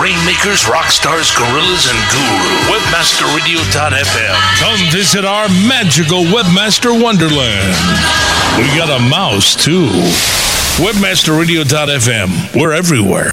[0.00, 2.74] rainmakers, rock stars, gorillas, and guru.
[2.74, 4.36] Webmasterradio.fm.
[4.60, 7.74] Come visit our magical Webmaster Wonderland.
[8.58, 9.88] We got a mouse, too.
[10.82, 12.60] Webmasterradio.fm.
[12.60, 13.30] We're everywhere.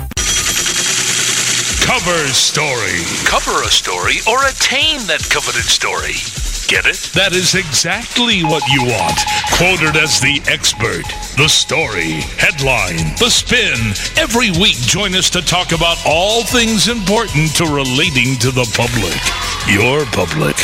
[1.85, 3.03] Cover story.
[3.25, 6.40] Cover a story or attain that coveted story.
[6.71, 7.11] Get it?
[7.19, 9.19] That is exactly what you want.
[9.59, 11.03] Quoted as the expert,
[11.35, 13.75] the story, headline, the spin.
[14.15, 19.19] Every week, join us to talk about all things important to relating to the public.
[19.67, 20.55] Your public.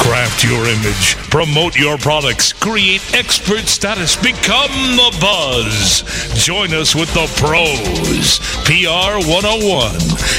[0.00, 6.00] Craft your image, promote your products, create expert status, become the buzz.
[6.40, 8.40] Join us with the pros.
[8.64, 9.92] PR 101,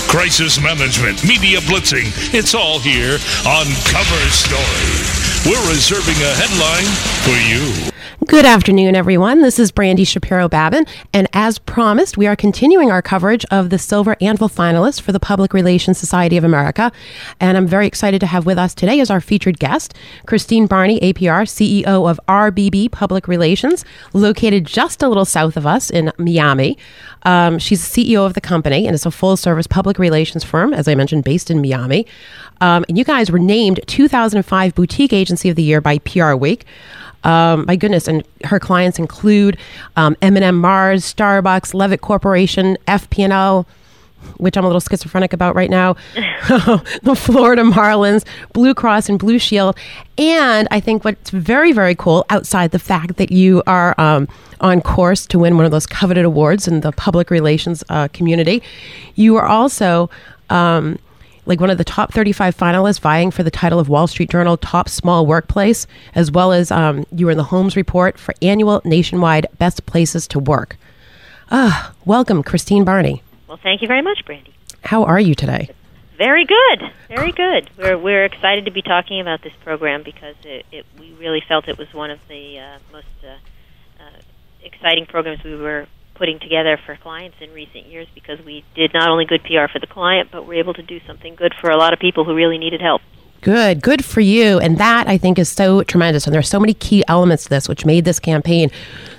[0.10, 2.10] crisis management, media blitzing.
[2.34, 5.11] It's all here on Cover Story.
[5.44, 6.86] We're reserving a headline
[7.26, 8.01] for you.
[8.28, 9.42] Good afternoon, everyone.
[9.42, 13.80] This is Brandy Shapiro Babin, and as promised, we are continuing our coverage of the
[13.80, 16.92] Silver Anvil finalists for the Public Relations Society of America.
[17.40, 19.96] And I'm very excited to have with us today as our featured guest,
[20.28, 25.90] Christine Barney, APR, CEO of RBB Public Relations, located just a little south of us
[25.90, 26.78] in Miami.
[27.24, 30.88] Um, she's CEO of the company, and it's a full service public relations firm, as
[30.88, 32.06] I mentioned, based in Miami.
[32.62, 36.66] Um, and you guys were named 2005 Boutique Agency of the Year by PR Week.
[37.24, 39.58] Um, my goodness, and her clients include
[39.96, 43.66] um, M&M Mars, Starbucks, Levitt Corporation, FP&O,
[44.38, 45.96] which I'm a little schizophrenic about right now,
[47.04, 49.78] the Florida Marlins, Blue Cross and Blue Shield.
[50.18, 54.28] And I think what's very, very cool, outside the fact that you are um,
[54.60, 58.62] on course to win one of those coveted awards in the public relations uh, community,
[59.16, 60.10] you are also.
[60.50, 61.00] Um,
[61.46, 64.58] like one of the top 35 finalists vying for the title of Wall Street Journal
[64.58, 68.82] Top Small Workplace, as well as um, you were in the Holmes Report for annual
[68.86, 70.78] nationwide Best Places to Work.
[71.50, 73.24] Ah, welcome, Christine Barney.
[73.48, 74.54] Well, thank you very much, Brandy.
[74.84, 75.70] How are you today?
[76.18, 77.70] Very good, very good.
[77.78, 81.68] We're we're excited to be talking about this program because it, it we really felt
[81.68, 83.34] it was one of the uh, most uh,
[84.00, 84.20] uh,
[84.64, 85.88] exciting programs we were
[86.22, 89.80] putting together for clients in recent years because we did not only good PR for
[89.80, 92.36] the client, but we're able to do something good for a lot of people who
[92.36, 93.02] really needed help.
[93.42, 94.60] Good, good for you.
[94.60, 96.28] And that I think is so tremendous.
[96.28, 98.70] And there are so many key elements to this, which made this campaign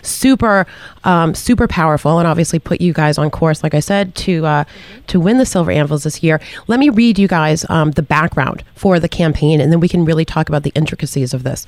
[0.03, 0.65] super,
[1.03, 4.65] um, super powerful, and obviously put you guys on course, like I said, to uh,
[5.09, 6.41] to win the silver anvils this year.
[6.69, 10.05] Let me read you guys um, the background for the campaign, and then we can
[10.05, 11.67] really talk about the intricacies of this.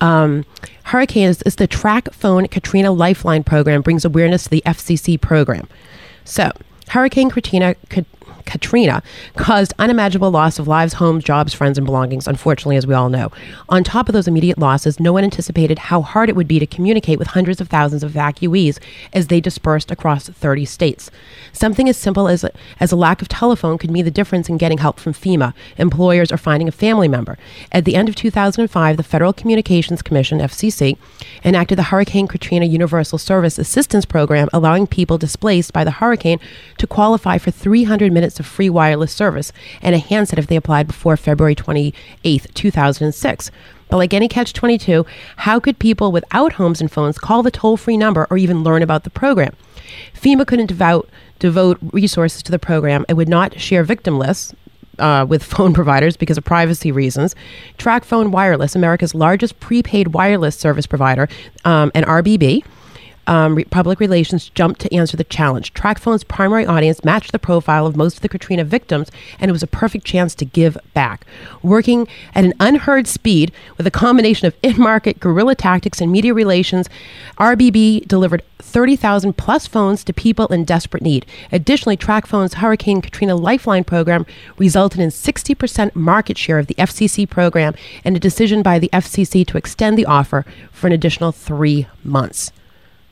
[0.00, 0.44] Um,
[0.84, 5.68] Hurricanes is the TracFone Katrina Lifeline program brings awareness to the FCC program.
[6.24, 6.50] So,
[6.88, 7.74] Hurricane Katrina
[8.50, 9.02] Katrina
[9.36, 13.30] caused unimaginable loss of lives, homes, jobs, friends, and belongings, unfortunately, as we all know.
[13.68, 16.66] On top of those immediate losses, no one anticipated how hard it would be to
[16.66, 18.78] communicate with hundreds of thousands of evacuees
[19.12, 21.10] as they dispersed across 30 states.
[21.52, 22.44] Something as simple as
[22.80, 26.32] as a lack of telephone could mean the difference in getting help from FEMA, employers,
[26.32, 27.38] or finding a family member.
[27.70, 30.96] At the end of 2005, the Federal Communications Commission, FCC,
[31.44, 36.40] enacted the Hurricane Katrina Universal Service Assistance Program, allowing people displaced by the hurricane
[36.78, 39.52] to qualify for 300 minutes free wireless service
[39.82, 43.50] and a handset if they applied before February 28, 2006.
[43.88, 45.04] But like any catch 22,
[45.36, 48.82] how could people without homes and phones call the toll free number or even learn
[48.82, 49.54] about the program?
[50.14, 51.08] FEMA couldn't devote,
[51.38, 54.54] devote resources to the program and would not share victim lists,
[55.00, 57.34] uh, with phone providers because of privacy reasons.
[57.78, 61.28] TracFone Wireless, America's largest prepaid wireless service provider,
[61.64, 62.64] um, and RBB,
[63.30, 65.72] um, re- public relations jumped to answer the challenge.
[65.72, 69.08] TracFone's primary audience matched the profile of most of the Katrina victims,
[69.38, 71.24] and it was a perfect chance to give back.
[71.62, 76.34] Working at an unheard speed with a combination of in market guerrilla tactics and media
[76.34, 76.88] relations,
[77.38, 81.24] RBB delivered 30,000 plus phones to people in desperate need.
[81.52, 84.26] Additionally, TracFone's Hurricane Katrina Lifeline program
[84.58, 87.74] resulted in 60% market share of the FCC program
[88.04, 92.50] and a decision by the FCC to extend the offer for an additional three months.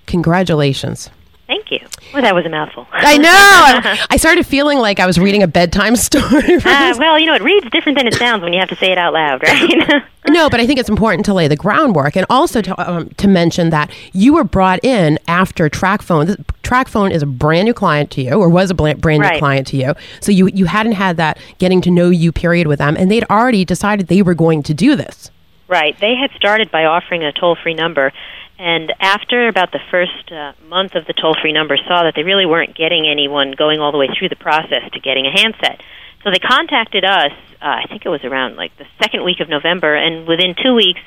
[0.08, 1.10] Congratulations.
[1.46, 1.78] Thank you.
[2.12, 2.86] Well, that was a mouthful.
[2.92, 4.04] I know.
[4.10, 6.56] I started feeling like I was reading a bedtime story.
[6.56, 8.92] Uh, well, you know, it reads different than it sounds when you have to say
[8.92, 10.02] it out loud, right?
[10.28, 13.26] no, but I think it's important to lay the groundwork and also to, um, to
[13.28, 16.36] mention that you were brought in after TracFone.
[16.62, 19.38] TracFone is a brand new client to you, or was a brand new Right.
[19.38, 19.94] client to you.
[20.20, 23.24] So you you hadn't had that getting to know you period with them, and they'd
[23.30, 25.30] already decided they were going to do this.
[25.68, 25.98] Right.
[26.00, 28.12] They had started by offering a toll free number.
[28.58, 32.24] And after about the first uh, month of the toll free number, saw that they
[32.24, 35.80] really weren't getting anyone going all the way through the process to getting a handset.
[36.24, 37.30] So they contacted us,
[37.62, 40.74] uh, I think it was around like the second week of November, and within two
[40.74, 41.00] weeks,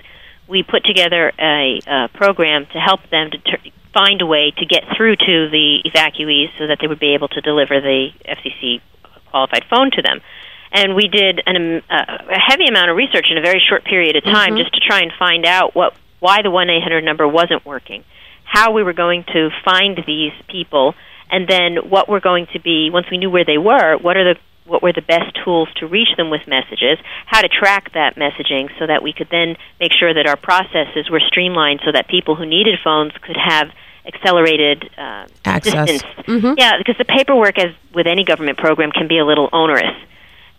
[0.47, 4.65] we put together a, uh program to help them to ter- find a way to
[4.65, 8.81] get through to the evacuees so that they would be able to deliver the FCC
[9.29, 10.21] qualified phone to them.
[10.73, 14.15] And we did an, uh, a heavy amount of research in a very short period
[14.15, 14.57] of time Mm-hmm.
[14.57, 18.03] just to try and find out what why the one eight hundred number wasn't working,
[18.43, 20.93] how we were going to find these people,
[21.29, 23.97] and then what we're going to be once we knew where they were.
[23.97, 26.97] What are the what were the best tools to reach them with messages?
[27.25, 31.09] How to track that messaging so that we could then make sure that our processes
[31.09, 33.71] were streamlined so that people who needed phones could have
[34.05, 36.01] accelerated uh, Access.
[36.27, 36.55] Mhm.
[36.57, 39.95] Yeah, because the paperwork, as with any government program, can be a little onerous,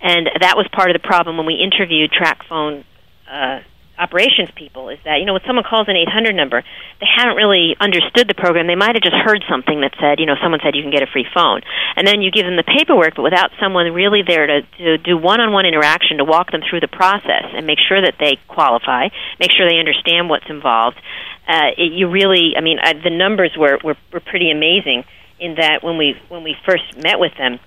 [0.02, 2.84] and that was part of the problem when we interviewed TracFone
[3.30, 3.60] uh,
[3.98, 4.88] operations people.
[4.88, 6.62] Is that you know when someone calls an 800 number,
[6.98, 8.66] they haven't really understood the program.
[8.66, 11.02] They might have just heard something that said, you know, someone said you can get
[11.02, 11.62] a free phone,
[11.94, 15.16] and then you give them the paperwork, but without someone really there to, to do
[15.16, 19.08] one-on-one interaction to walk them through the process and make sure that they qualify,
[19.38, 20.98] make sure they understand what's involved.
[21.46, 25.04] Uh, it, you really, I mean, uh, the numbers were, were were pretty amazing
[25.38, 27.58] in that when we when we first met with them,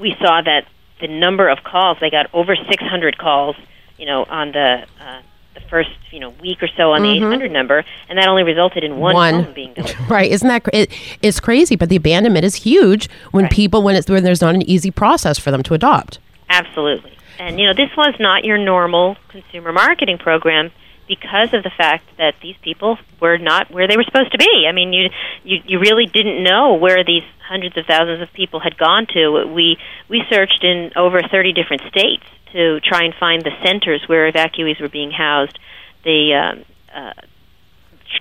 [0.00, 0.64] we saw that
[1.00, 3.56] the number of calls they got over 600 calls,
[3.98, 5.20] you know, on the uh,
[5.54, 8.84] the first you know week or so on the 800 number, and that only resulted
[8.84, 9.52] in one, One.
[9.54, 9.96] being delivered.
[10.08, 10.30] Right?
[10.30, 10.90] Isn't that cra- it,
[11.22, 11.76] it's crazy?
[11.76, 13.52] But the abandonment is huge when Right.
[13.52, 16.18] people when it's when there's not an easy process for them to adopt.
[16.48, 17.12] Absolutely.
[17.38, 20.70] And you know, this was not your normal consumer marketing program
[21.08, 24.66] because of the fact that these people were not where they were supposed to be.
[24.68, 25.08] I mean, you
[25.42, 29.46] you you really didn't know where these hundreds of thousands of people had gone to.
[29.52, 29.78] We
[30.08, 34.80] we searched in over 30 different states to try and find the centers where evacuees
[34.80, 35.58] were being housed.
[36.04, 36.64] The um,
[36.94, 37.14] uh,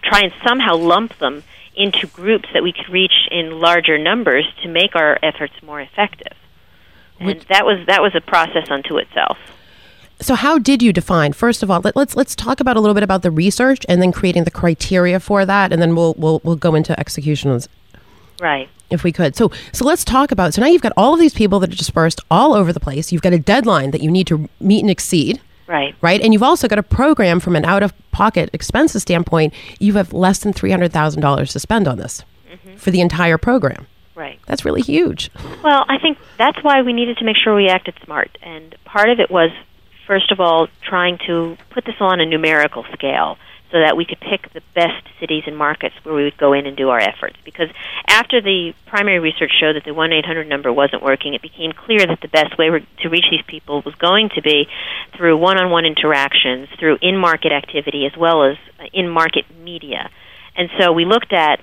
[0.03, 1.43] try and somehow lump them
[1.75, 6.35] into groups that we could reach in larger numbers to make our efforts more effective.
[7.19, 9.37] And Which- that was that was a process unto itself.
[10.19, 11.33] So how did you define?
[11.33, 14.01] First of all, let, let's let's talk about a little bit about the research and
[14.01, 17.69] then creating the criteria for that, and then we'll we'll we'll go into executions
[18.39, 18.69] Right.
[18.89, 19.35] if we could.
[19.35, 20.53] So so let's talk about.
[20.53, 23.11] So now you've got all of these people that are dispersed all over the place.
[23.11, 25.41] You've got a deadline that you need to meet and exceed.
[25.67, 25.95] Right.
[26.01, 26.21] right?
[26.21, 29.53] And you've also got a program from an out of pocket expenses standpoint.
[29.79, 32.77] You have less than $300,000 to spend on this mm-hmm.
[32.77, 33.85] for the entire program.
[34.15, 34.39] Right.
[34.45, 35.29] That's really huge.
[35.63, 38.37] Well, I think that's why we needed to make sure we acted smart.
[38.41, 39.51] And part of it was,
[40.07, 43.37] first of all, trying to put this on a numerical scale
[43.71, 46.65] so that we could pick the best cities and markets where we would go in
[46.65, 47.35] and do our efforts.
[47.43, 47.67] Because
[48.07, 51.99] after the primary research showed that the 1 800 number wasn't working, it became clear
[51.99, 54.67] that the best way to reach these people was going to be
[55.17, 58.57] through one on one interactions, through in market activity, as well as
[58.93, 60.09] in market media.
[60.55, 61.59] And so we looked at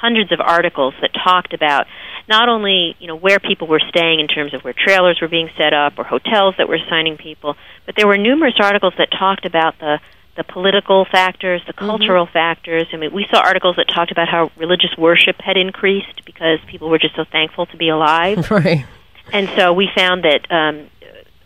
[0.00, 1.86] hundreds of articles that talked about
[2.30, 5.50] not only you know where people were staying in terms of where trailers were being
[5.58, 9.44] set up or hotels that were assigning people, but there were numerous articles that talked
[9.44, 9.98] about the
[10.36, 12.86] the political factors, the cultural factors.
[12.94, 16.88] I mean, we saw articles that talked about how religious worship had increased because people
[16.88, 18.48] were just so thankful to be alive.
[18.50, 18.86] Right.
[19.32, 20.90] And so we found that um,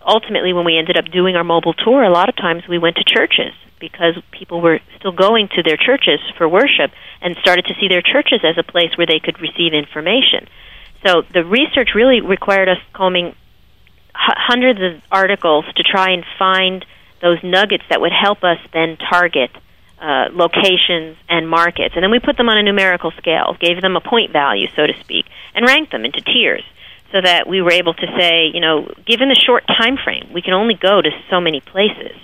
[0.06, 2.96] ultimately, when we ended up doing our mobile tour, a lot of times we went
[2.96, 7.74] to churches because people were still going to their churches for worship and started to
[7.80, 10.48] see their churches as a place where they could receive information.
[11.04, 13.34] So the research really required us combing
[14.14, 16.84] hundreds of articles to try and find
[17.20, 19.50] those nuggets that would help us then target
[20.00, 21.94] uh, locations and markets.
[21.94, 24.86] And then we put them on a numerical scale, gave them a point value, so
[24.86, 26.64] to speak, and ranked them into tiers
[27.12, 30.42] so that we were able to say, you know, given the short time frame, we
[30.42, 32.16] can only go to so many places.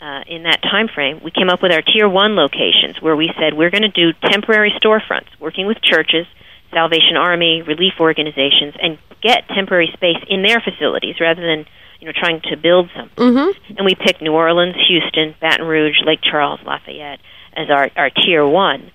[0.00, 3.32] Uh, in that time frame, we came up with our tier one locations where we
[3.38, 6.26] said we're going to do temporary storefronts, working with churches,
[6.74, 11.64] Salvation Army, relief organizations, and get temporary space in their facilities rather than
[12.00, 13.16] you know trying to build something.
[13.16, 13.78] Mm-hmm.
[13.78, 17.20] And we picked New Orleans, Houston, Baton Rouge, Lake Charles, Lafayette
[17.56, 18.90] as our our tier one,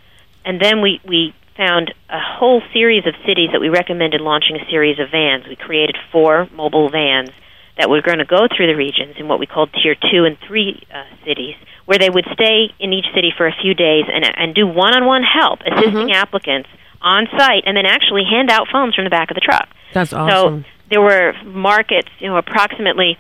[0.46, 4.70] and then we we found a whole series of cities that we recommended launching a
[4.70, 5.46] series of vans.
[5.48, 7.32] We created four mobile vans
[7.78, 10.38] that were going to go through the regions in what we called tier two and
[10.48, 11.56] three uh, cities,
[11.86, 15.24] where they would stay in each city for a few days and and do one-on-one
[15.24, 16.70] help, assisting applicants
[17.02, 19.70] on site, and then actually hand out phones from the back of the truck.
[19.94, 20.64] That's awesome.
[20.64, 23.18] So there were markets, you know, approximately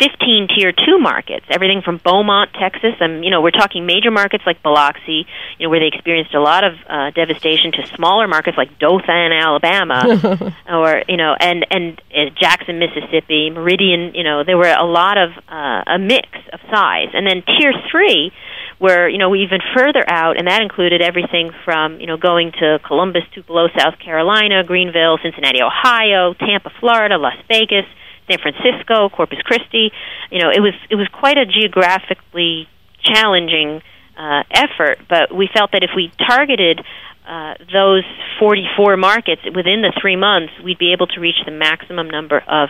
[0.00, 4.44] 15 tier 2 markets, everything from Beaumont, Texas, and you know, we're talking major markets
[4.46, 5.26] like Biloxi,
[5.58, 9.32] you know, where they experienced a lot of uh, devastation to smaller markets like Dothan,
[9.32, 14.86] Alabama, or you know, and and uh, Jackson, Mississippi, Meridian, you know, there were a
[14.86, 17.08] lot of uh, a mix of size.
[17.12, 18.32] And then tier 3
[18.78, 22.78] were, you know, even further out, and that included everything from, you know, going to
[22.86, 27.86] Columbus, Tupelo, South Carolina, Greenville, Cincinnati, Ohio, Tampa, Florida, Las Vegas,
[28.28, 29.92] San Francisco, Corpus Christi.
[30.30, 32.68] You know, it was it was quite a geographically
[33.02, 33.82] challenging
[34.16, 36.80] uh, effort, but we felt that if we targeted
[37.26, 38.04] uh, those
[38.38, 42.68] 44 markets within the three months, we'd be able to reach the maximum number of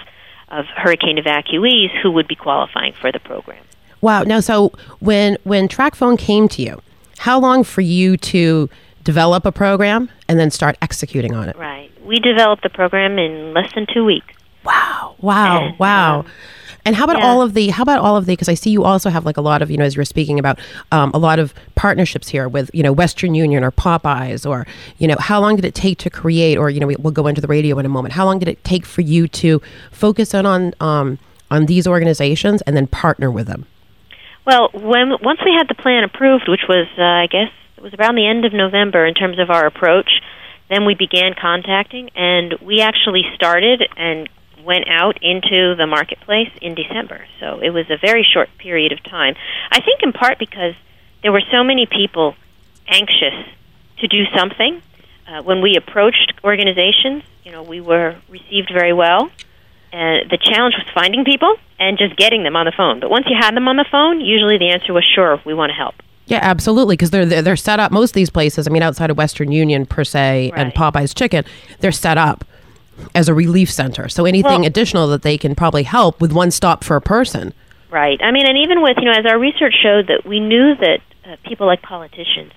[0.48, 3.64] of hurricane evacuees who would be qualifying for the program.
[4.06, 4.22] Wow.
[4.22, 4.70] Now, so
[5.00, 6.80] when when TracFone came to you,
[7.18, 8.70] how long for you to
[9.02, 11.56] develop a program and then start executing on it?
[11.56, 11.90] Right.
[12.04, 14.32] We developed the program in less than two weeks.
[14.62, 15.16] Wow.
[15.20, 15.58] Wow.
[15.58, 16.20] And, wow.
[16.20, 16.26] um,
[16.84, 17.26] and how about yeah.
[17.26, 17.70] all of the?
[17.70, 18.34] How about all of the?
[18.34, 20.38] Because I see you also have like a lot of you know as you're speaking
[20.38, 20.60] about
[20.92, 25.08] um, a lot of partnerships here with you know Western Union or Popeyes or you
[25.08, 27.40] know how long did it take to create or you know we, we'll go into
[27.40, 28.14] the radio in a moment.
[28.14, 29.60] How long did it take for you to
[29.90, 31.18] focus in on um,
[31.50, 33.66] on these organizations and then partner with them?
[34.46, 37.92] Well, when once we had the plan approved, which was uh, I guess it was
[37.94, 40.22] around the end of November in terms of our approach,
[40.70, 44.28] then we began contacting, and we actually started and
[44.64, 47.26] went out into the marketplace in December.
[47.40, 49.34] So it was a very short period of time.
[49.70, 50.74] I think in part because
[51.22, 52.36] there were so many people
[52.86, 53.34] anxious
[53.98, 54.80] to do something.
[55.26, 59.28] Uh, when we approached organizations, you know, we were received very well.
[59.96, 63.00] And the challenge was finding people and just getting them on the phone.
[63.00, 65.70] But once you had them on the phone, usually the answer was sure, we want
[65.70, 65.94] to help.
[66.26, 66.96] Yeah, absolutely.
[66.96, 67.92] Because they're, they're they're set up.
[67.92, 71.44] Most of these places, I mean, outside of Western Union per se and Popeyes Chicken,
[71.80, 72.44] they're set up
[73.14, 74.06] as a relief center.
[74.10, 77.54] So anything Well- additional that they can probably help with one stop for a person.
[77.90, 78.20] Right.
[78.22, 81.00] I mean, and even with, you know, as our research showed that we knew that
[81.24, 82.52] uh, people like politicians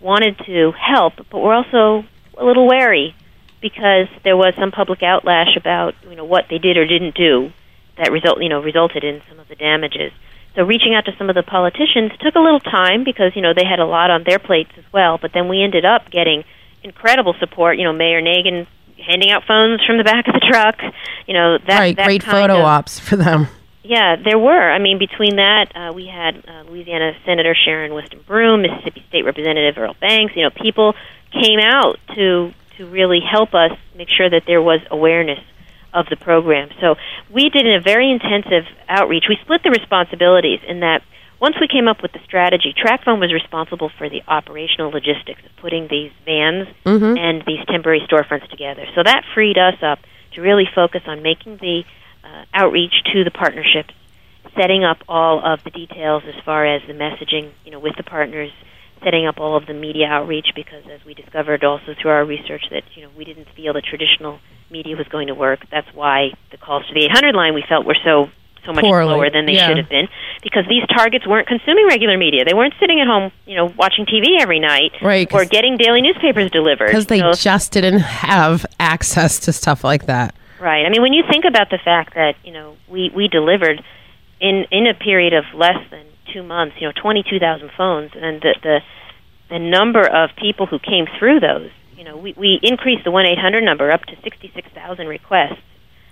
[0.00, 2.06] wanted to help, but were also
[2.38, 3.14] a little wary
[3.60, 7.52] because there was some public outlash about, you know, what they did or didn't do
[7.96, 10.12] that result, you know, resulted in some of the damages.
[10.54, 13.52] So reaching out to some of the politicians took a little time because, you know,
[13.54, 16.44] they had a lot on their plates as well, but then we ended up getting
[16.82, 18.66] incredible support, you know, Mayor Nagin
[18.98, 20.76] handing out phones from the back of the truck,
[21.26, 23.48] you know, that right, that great photo of, ops for them.
[23.82, 24.70] yeah, there were.
[24.70, 29.24] I mean, between that, uh, we had uh, Louisiana Senator Sharon Weston Broom, Mississippi State
[29.24, 30.34] Representative Earl Banks.
[30.36, 30.94] You know, people
[31.32, 35.40] came out to to really help us make sure that there was awareness
[35.92, 36.68] of the program.
[36.80, 36.96] So
[37.30, 39.24] we did a very intensive outreach.
[39.28, 41.02] We split the responsibilities in that
[41.40, 45.54] once we came up with the strategy, TracFone was responsible for the operational logistics of
[45.60, 46.66] putting these vans
[47.16, 48.84] and these temporary storefronts together.
[48.94, 50.00] So that freed us up
[50.34, 51.84] to really focus on making the
[52.24, 53.94] uh, outreach to the partnerships,
[54.56, 58.02] setting up all of the details as far as the messaging, you know, with the
[58.02, 58.50] partners,
[59.02, 62.62] setting up all of the media outreach because as we discovered also through our research
[62.70, 64.38] that, you know, we didn't feel the traditional
[64.70, 65.60] media was going to work.
[65.70, 68.30] That's why the calls to the 800 line we felt were so
[68.66, 69.68] so much Poorly, lower than they yeah.
[69.68, 70.08] should have been
[70.42, 72.44] because these targets weren't consuming regular media.
[72.44, 76.02] They weren't sitting at home, you know, watching TV every night Right, or getting daily
[76.02, 76.86] newspapers delivered.
[76.88, 80.34] Because they So- just didn't have access to stuff like that.
[80.60, 80.84] Right.
[80.84, 83.82] I mean, when you think about the fact that you know we we delivered
[84.40, 88.12] in in a period of less than two months, you know, twenty two thousand phones,
[88.14, 88.80] and the the
[89.50, 93.26] the number of people who came through those, you know, we we increased the one
[93.26, 95.62] eight hundred number up to sixty six thousand requests,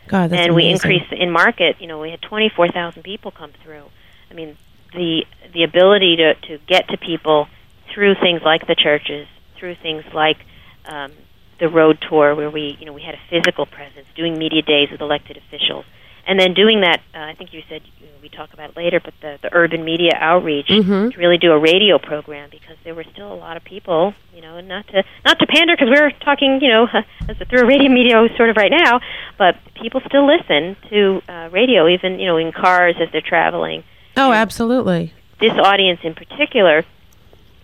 [0.09, 0.91] God, that's and we amazing.
[0.93, 1.81] increased in market.
[1.81, 3.85] You know, we had twenty four thousand people come through.
[4.31, 4.57] I mean,
[4.93, 7.49] the the ability to to get to people
[7.93, 9.27] through things like the churches,
[9.59, 10.39] through things like
[10.87, 11.13] um,
[11.61, 14.91] the road tour, where we you know we had a physical presence, doing media days
[14.91, 15.85] with elected officials,
[16.27, 17.01] and then doing that.
[17.15, 19.51] Uh, I think you said you know, we talk about it later, but the the
[19.53, 21.13] urban media outreach Mhm.
[21.13, 24.43] to really do a radio program because there were still a lot of people, you
[24.43, 26.89] know, and not to not to pander because we're talking, you know,
[27.29, 29.01] as a, through a radio media sort of right now,
[29.39, 33.83] but people still listen to uh, radio, even you know, in cars as they're traveling
[34.17, 35.13] Oh, absolutely.
[35.41, 36.85] this audience in particular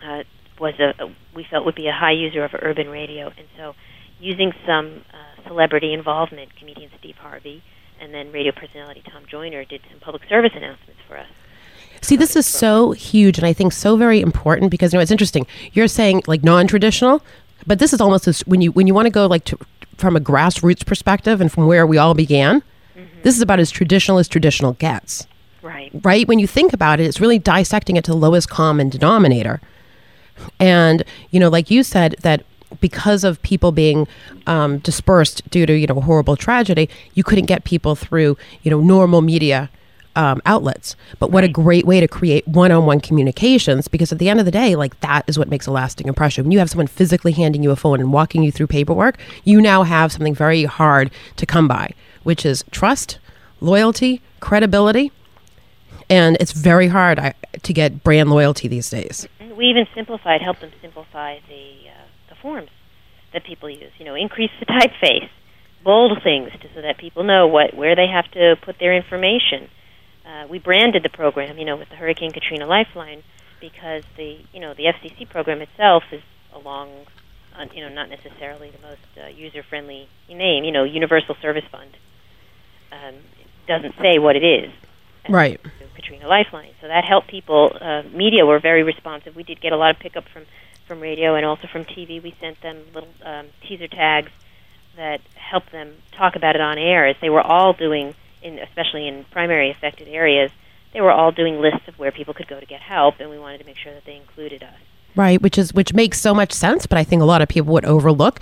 [0.07, 0.23] uh,
[0.59, 3.75] was a, a we felt would be a high user of urban radio, and so
[4.21, 7.63] using some uh, celebrity involvement, comedian Steve Harvey,
[8.03, 11.27] and then radio personality Tom Joyner did some public service announcements for us.
[12.03, 15.13] See, this is so huge, and I think so very important because you know it's
[15.13, 15.47] interesting.
[15.73, 17.23] You're saying like non-traditional,
[17.67, 19.59] but this is almost as, when you when you want to go like to,
[19.97, 22.61] from a grassroots perspective and from where we all began.
[22.97, 23.23] Mm-hmm.
[23.23, 25.27] This is about as traditional as traditional gets,
[25.63, 25.91] Right.
[26.03, 26.27] right?
[26.27, 29.61] When you think about it, it's really dissecting it to the lowest common denominator.
[30.59, 32.45] And you know, like you said, that
[32.81, 34.07] because of people being
[34.47, 38.81] um, dispersed due to you know horrible tragedy, you couldn't get people through you know
[38.81, 39.71] normal media
[40.17, 40.97] um, outlets.
[41.19, 44.53] But what a great way to create one-on-one communications because at the end of the
[44.53, 46.45] day, like that is what makes a lasting impression.
[46.45, 49.61] When you have someone physically handing you a phone and walking you through paperwork, you
[49.61, 53.19] now have something very hard to come by, which is trust,
[53.61, 55.13] loyalty, credibility.
[56.11, 59.27] And it's very hard I, to get brand loyalty these days.
[59.41, 62.02] And we even simplified, helped them simplify the uh, the
[62.43, 62.71] forms
[63.33, 63.93] that people use.
[63.99, 65.31] You know, increase the typeface,
[65.83, 69.71] bold things, to, so that people know what where they have to put their information.
[70.27, 73.23] Uh, we branded the program, you know, with the Hurricane Katrina Lifeline
[73.61, 76.23] because the you know the FCC program itself is
[76.53, 77.07] a long
[77.59, 80.65] uh, you know, not necessarily the most uh, user-friendly name.
[80.65, 81.91] You know, Universal Service Fund
[82.91, 83.15] um,
[83.67, 84.73] doesn't say what it is.
[85.29, 85.61] Right.
[85.95, 86.73] Katrina Lifeline.
[86.81, 87.77] So that helped people.
[87.81, 89.37] Uh, media were very responsive.
[89.37, 90.47] We did get a lot of pickup from
[90.87, 92.23] from radio and also from TV.
[92.23, 94.31] We sent them little um, teaser tags
[94.97, 99.09] that helped them talk about it on air, as they were all doing, in especially
[99.09, 100.51] in primary affected areas.
[100.93, 103.39] They were all doing lists of where people could go to get help, and we
[103.39, 104.75] wanted to make sure that they included us.
[105.15, 107.73] Right, which is which makes so much sense, but I think a lot of people
[107.75, 108.41] would overlook.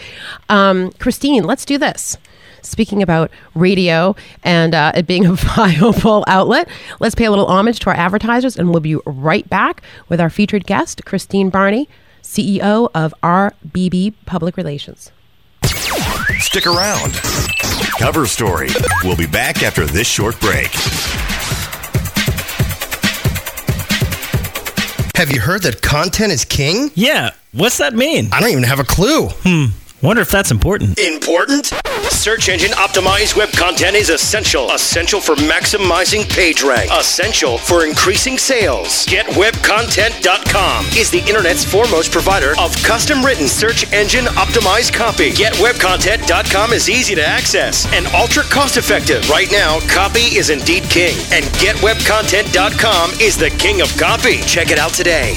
[0.48, 2.16] Um, Christine, let's do this.
[2.62, 6.68] Speaking about radio and uh, it being a viable outlet,
[7.00, 10.30] let's pay a little homage to our advertisers, and we'll be right back with our
[10.30, 11.88] featured guest, Christine Barney,
[12.22, 15.10] CEO of RBB Public Relations.
[16.38, 17.12] Stick around.
[17.98, 18.68] Cover Story.
[19.04, 20.70] We'll be back after this short break.
[25.16, 26.90] Have you heard that content is king?
[26.94, 28.30] Yeah, what's that mean?
[28.32, 29.28] I don't even have a clue.
[29.42, 29.66] Hmm,
[30.02, 30.98] wonder if that's important.
[30.98, 31.66] Important?
[32.10, 34.70] Search engine optimized web content is essential.
[34.70, 36.90] Essential for maximizing page rank.
[36.92, 39.06] Essential for increasing sales.
[39.06, 45.30] GetWebContent.com is the internet's foremost provider of custom written search engine optimized copy.
[45.30, 49.28] GetWebContent.com is easy to access and ultra cost effective.
[49.28, 54.38] Right now, copy is indeed king, and GetWebContent.com is the king of copy.
[54.42, 55.36] Check it out today.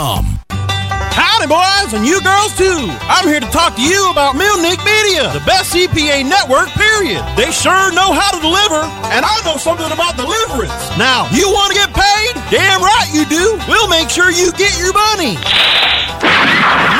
[0.01, 2.89] Howdy, boys, and you girls too.
[3.05, 7.21] I'm here to talk to you about Millnic Media, the best CPA network, period.
[7.37, 8.81] They sure know how to deliver,
[9.13, 10.73] and I know something about deliverance.
[10.97, 12.33] Now, you want to get paid?
[12.49, 13.61] Damn right you do.
[13.69, 15.37] We'll make sure you get your money.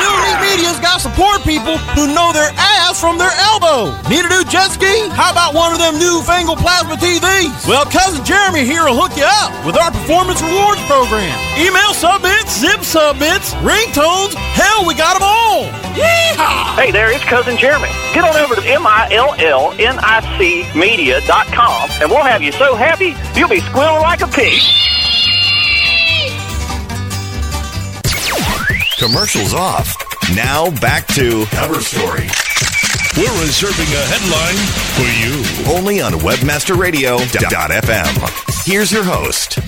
[0.00, 3.92] Millnic Media's got support people who know their ass from their elbow.
[4.08, 5.08] Need a new jet ski?
[5.12, 7.66] How about one of them newfangled plasma TVs?
[7.68, 11.32] Well, cousin Jeremy here will hook you up with our performance rewards program.
[11.56, 14.34] Email submits, zip submits, ringtones.
[14.56, 15.68] Hell, we got them all.
[15.96, 16.76] Yeehaw!
[16.76, 17.88] Hey there, it's cousin Jeremy.
[18.14, 20.42] Get on over to M-I-L-L-N-I-C
[20.74, 24.60] media.com and we'll have you so happy you'll be squealing like a pig.
[29.02, 29.96] Commercials off.
[30.36, 32.28] Now back to Cover Story.
[33.16, 34.54] We're reserving a headline
[34.94, 35.42] for you.
[35.76, 38.64] Only on WebmasterRadio.fm.
[38.64, 39.58] Here's your host.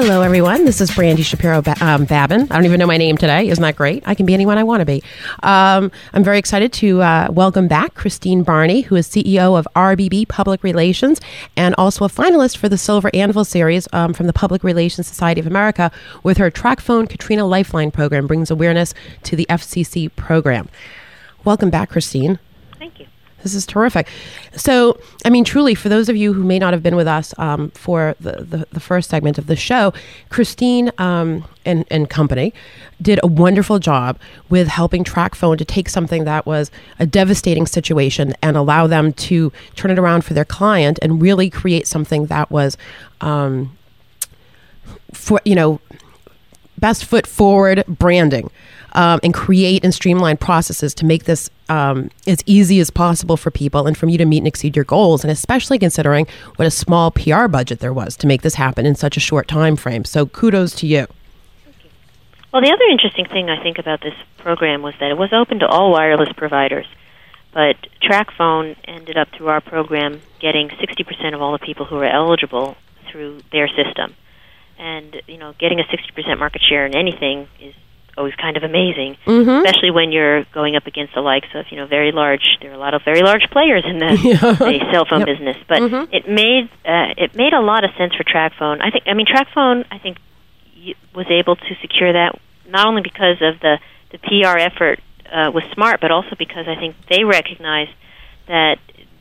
[0.00, 0.64] Hello, everyone.
[0.64, 2.42] This is Brandy Shapiro ba- um, Babin.
[2.42, 3.48] I don't even know my name today.
[3.48, 4.04] Isn't that great?
[4.06, 5.02] I can be anyone I want to be.
[5.42, 10.28] Um, I'm very excited to uh, welcome back Christine Barney, who is CEO of RBB
[10.28, 11.20] Public Relations
[11.56, 15.40] and also a finalist for the Silver Anvil Series um, from the Public Relations Society
[15.40, 15.90] of America
[16.22, 20.68] with her TracFone Katrina Lifeline program, brings awareness to the FCC program.
[21.44, 22.38] Welcome back, Christine.
[22.78, 23.06] Thank you.
[23.42, 24.08] This is terrific.
[24.56, 27.32] So, I mean, truly, for those of you who may not have been with us
[27.38, 29.92] um, for the, the, the, first segment of the show,
[30.28, 32.52] Christine um, and, and company
[33.00, 38.34] did a wonderful job with helping TracFone to take something that was a devastating situation
[38.42, 42.50] and allow them to turn it around for their client and really create something that
[42.50, 42.76] was,
[43.20, 43.76] um,
[45.12, 45.80] for you know,
[46.76, 48.50] best foot forward branding
[48.98, 53.52] um, and create and streamline processes to make this um, as easy as possible for
[53.52, 56.70] people and for you to meet and exceed your goals and especially considering what a
[56.70, 60.04] small pr budget there was to make this happen in such a short time frame
[60.04, 61.06] so kudos to you.
[62.52, 65.60] Well the other interesting thing i think about this program was that it was open
[65.60, 66.86] to all wireless providers
[67.52, 72.04] but TracFone ended up through our program getting 60% of all the people who were
[72.04, 72.76] eligible
[73.10, 74.14] through their system.
[74.78, 77.74] And you know getting a 60% market share in anything is
[78.18, 79.64] always kind of amazing, mm-hmm.
[79.64, 82.58] especially when you're going up against the likes of you know very large.
[82.60, 84.52] There are a lot of very large players in the, yeah.
[84.52, 85.28] the cell phone yep.
[85.28, 86.12] business, but mm-hmm.
[86.12, 88.82] it made uh, it made a lot of sense for TracFone.
[88.82, 89.86] I think I mean TracFone.
[89.90, 90.18] I think
[91.14, 93.78] was able to secure that not only because of the
[94.10, 95.00] the PR effort
[95.32, 97.92] uh, was smart, but also because I think they recognized
[98.46, 98.78] that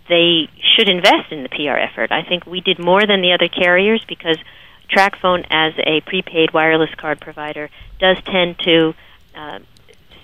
[0.08, 2.12] they should invest in the PR effort.
[2.12, 4.38] I think we did more than the other carriers because
[4.90, 7.70] TracFone, as a prepaid wireless card provider,
[8.00, 8.94] does tend to
[9.36, 9.60] uh,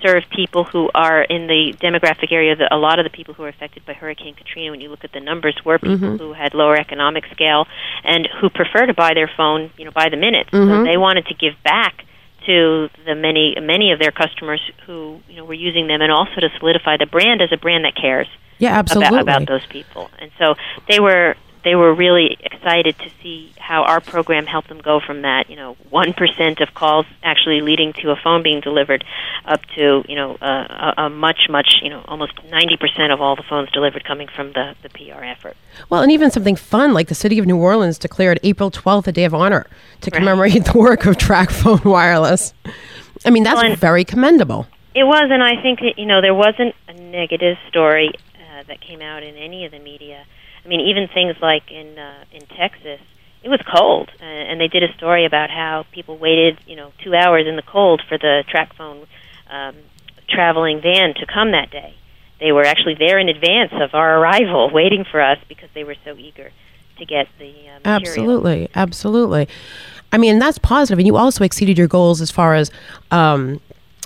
[0.01, 2.55] serve people who are in the demographic area.
[2.55, 5.03] That a lot of the people who are affected by Hurricane Katrina, when you look
[5.03, 6.19] at the numbers, were people Mhm.
[6.19, 7.67] who had lower economic scale
[8.03, 10.47] and who prefer to buy their phone, you know, by the minute.
[10.51, 10.83] So Mhm.
[10.83, 12.05] they wanted to give back
[12.45, 16.41] to the many many of their customers who you know were using them, and also
[16.41, 18.27] to solidify the brand as a brand that cares.
[18.59, 19.19] Yeah, absolutely.
[19.19, 20.55] About, about those people, and so
[20.87, 25.21] they were they were really excited to see how our program helped them go from
[25.21, 29.03] that, you know, one percent of calls actually leading to a phone being delivered,
[29.45, 33.35] up to you know a, a much much you know almost ninety percent of all
[33.35, 35.55] the phones delivered coming from the the PR effort.
[35.89, 39.11] Well, and even something fun like the city of New Orleans declared April 12th a
[39.11, 39.65] day of honor
[40.01, 42.53] to commemorate the work of TracFone Wireless.
[43.25, 44.67] I mean, that's Well, very commendable.
[44.95, 48.81] It was, and I think that, you know there wasn't a negative story uh, that
[48.81, 50.25] came out in any of the media.
[50.65, 52.99] I mean, even things like in uh, in Texas,
[53.43, 56.91] it was cold, uh, and they did a story about how people waited, you know,
[57.03, 59.05] two hours in the cold for the TracFone
[59.49, 59.75] um,
[60.29, 61.95] traveling van to come that day.
[62.39, 65.95] They were actually there in advance of our arrival, waiting for us because they were
[66.05, 66.51] so eager
[66.97, 67.85] to get the uh, material.
[67.85, 69.47] Absolutely, absolutely.
[70.11, 72.71] I mean, that's positive, and you also exceeded your goals as far as,
[73.11, 73.59] um,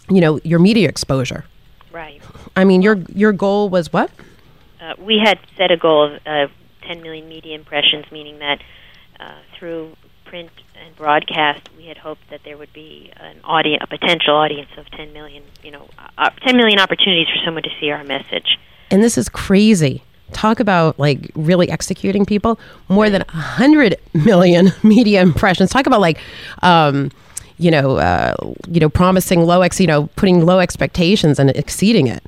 [0.09, 1.45] you know, your media exposure.
[1.91, 2.21] Right.
[2.55, 4.09] I mean, your your goal was what?
[4.87, 6.47] Uh, we had set a goal of uh,
[6.83, 8.61] 10 million media impressions, meaning that
[9.19, 9.95] uh, through
[10.25, 10.51] print
[10.83, 14.89] and broadcast, we had hoped that there would be an audience, a potential audience of
[14.91, 18.57] 10 million, you know, uh, 10 million opportunities for someone to see our message.
[18.91, 20.03] And this is crazy.
[20.31, 22.59] Talk about like really executing people.
[22.89, 25.69] More than hundred million media impressions.
[25.69, 26.19] Talk about like,
[26.61, 27.11] um,
[27.57, 28.35] you know, uh,
[28.69, 32.23] you know, promising low ex, you know, putting low expectations and exceeding it.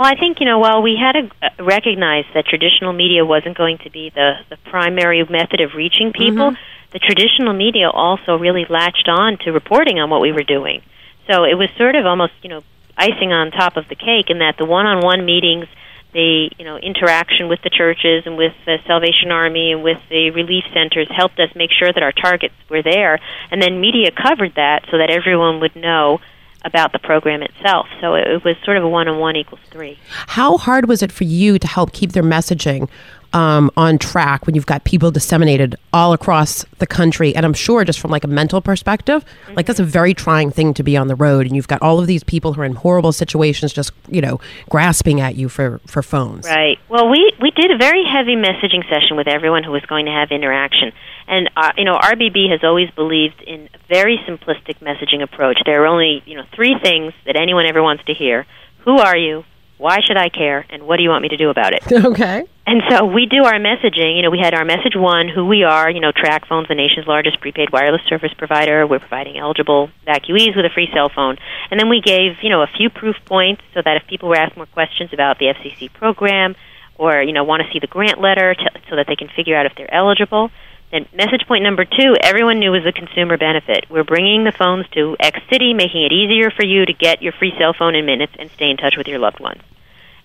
[0.00, 0.58] Well, I think you know.
[0.58, 4.56] While we had to uh, recognize that traditional media wasn't going to be the the
[4.70, 6.56] primary method of reaching people,
[6.92, 10.80] the traditional media also really latched on to reporting on what we were doing.
[11.26, 12.62] So it was sort of almost you know
[12.96, 15.66] icing on top of the cake, in that the one-on-one meetings,
[16.14, 20.30] the you know interaction with the churches and with the Salvation Army and with the
[20.30, 24.54] relief centers helped us make sure that our targets were there, and then media covered
[24.54, 26.20] that so that everyone would know
[26.64, 27.86] about the program itself.
[28.00, 29.98] So it, it was sort of a one-on-one equals three.
[30.08, 32.88] How hard was it for you to help keep their messaging
[33.32, 37.34] um, on track when you've got people disseminated all across the country?
[37.34, 40.74] And I'm sure, just from like a mental perspective, like that's a very trying thing
[40.74, 42.74] to be on the road, and you've got all of these people who are in
[42.74, 46.46] horrible situations, just you know, grasping at you for for phones.
[46.46, 46.78] Right.
[46.88, 50.12] Well, we we did a very heavy messaging session with everyone who was going to
[50.12, 50.92] have interaction,
[51.26, 55.58] and uh, you know, RBB has always believed in a very simplistic messaging approach.
[55.64, 58.46] There are only you know three things that anyone ever wants to hear:
[58.80, 59.44] Who are you?
[59.80, 60.66] Why should I care?
[60.68, 61.90] And what do you want me to do about it?
[62.04, 62.44] okay.
[62.66, 64.14] And so we do our messaging.
[64.14, 65.90] You know, we had our message one, who we are.
[65.90, 68.86] You know, TracFone's the nation's largest prepaid wireless service provider.
[68.86, 71.38] We're providing eligible vacuees with a free cell phone.
[71.70, 74.36] And then we gave, you know, a few proof points so that if people were
[74.36, 76.56] asked more questions about the FCC program
[76.98, 79.56] or, you know, want to see the grant letter to, so that they can figure
[79.56, 80.50] out if they're eligible,
[80.90, 83.86] then message point number two, everyone knew was a consumer benefit.
[83.88, 87.32] We're bringing the phones to X city, making it easier for you to get your
[87.32, 89.62] free cell phone in minutes and stay in touch with your loved ones.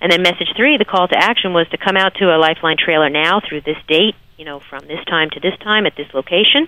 [0.01, 2.77] And then message three, the call to action was to come out to a Lifeline
[2.77, 6.13] trailer now through this date, you know, from this time to this time at this
[6.13, 6.67] location.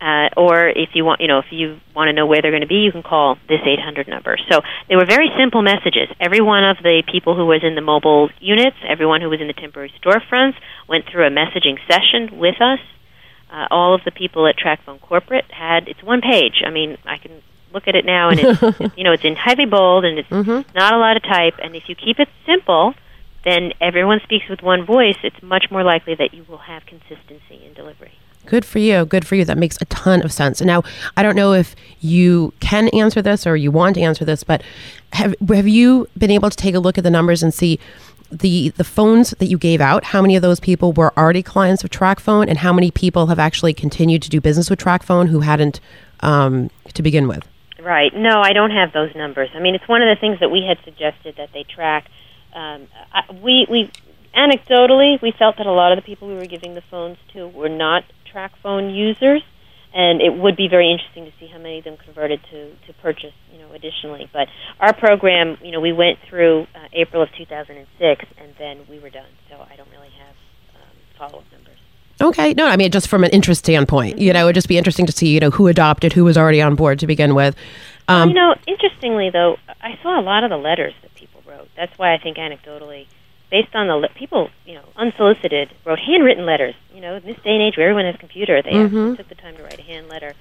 [0.00, 2.66] Uh, or if you want, you know, if you want to know where they're going
[2.66, 4.36] to be, you can call this 800 number.
[4.50, 6.08] So they were very simple messages.
[6.20, 9.46] Every one of the people who was in the mobile units, everyone who was in
[9.46, 10.56] the temporary storefronts,
[10.88, 12.80] went through a messaging session with us.
[13.54, 16.62] Uh, all of the people at TracFone Corporate had it's one page.
[16.66, 17.40] I mean, I can
[17.72, 18.60] look at it now, and it's,
[18.96, 21.54] you know it's in heavy bold, and it's not a lot of type.
[21.62, 22.94] And if you keep it simple,
[23.44, 25.16] then everyone speaks with one voice.
[25.22, 28.12] It's much more likely that you will have consistency in delivery.
[28.44, 29.04] Good for you.
[29.04, 29.44] Good for you.
[29.44, 30.60] That makes a ton of sense.
[30.60, 30.82] And now,
[31.16, 34.64] I don't know if you can answer this or you want to answer this, but
[35.12, 37.78] have have you been able to take a look at the numbers and see
[38.38, 40.04] the the phones that you gave out?
[40.04, 43.38] How many of those people were already clients of TracFone, and how many people have
[43.38, 45.80] actually continued to do business with TracFone who hadn't
[46.20, 47.46] um, to begin with?
[47.80, 48.14] Right.
[48.14, 49.50] No, I don't have those numbers.
[49.54, 52.08] I mean, it's one of the things that we had suggested that they track.
[52.54, 53.90] Um, I, we we
[54.34, 57.48] anecdotally we felt that a lot of the people we were giving the phones to
[57.48, 59.42] were not track phone users,
[59.94, 62.92] and it would be very interesting to see how many of them converted to to
[63.00, 64.28] purchase, you know, additionally.
[64.32, 64.48] But
[64.80, 69.10] our program, you know, we went through uh, April of 2006, and then we were
[69.10, 69.30] done.
[69.48, 70.34] So I don't really have
[70.74, 71.78] um, follow up numbers.
[72.20, 74.78] Okay, no, I mean just from an interest standpoint, you know, it would just be
[74.78, 77.56] interesting to see, you know, who adopted, who was already on board to begin with.
[78.08, 81.68] Um, you know, interestingly though, I saw a lot of the letters that people wrote.
[81.76, 83.06] That's why I think anecdotally,
[83.50, 86.74] based on the le- people, you know, unsolicited, wrote handwritten letters.
[86.92, 88.84] You know, in this day and age where everyone has a computer, they Mhm.
[88.86, 90.34] actually took the time to write a hand letter.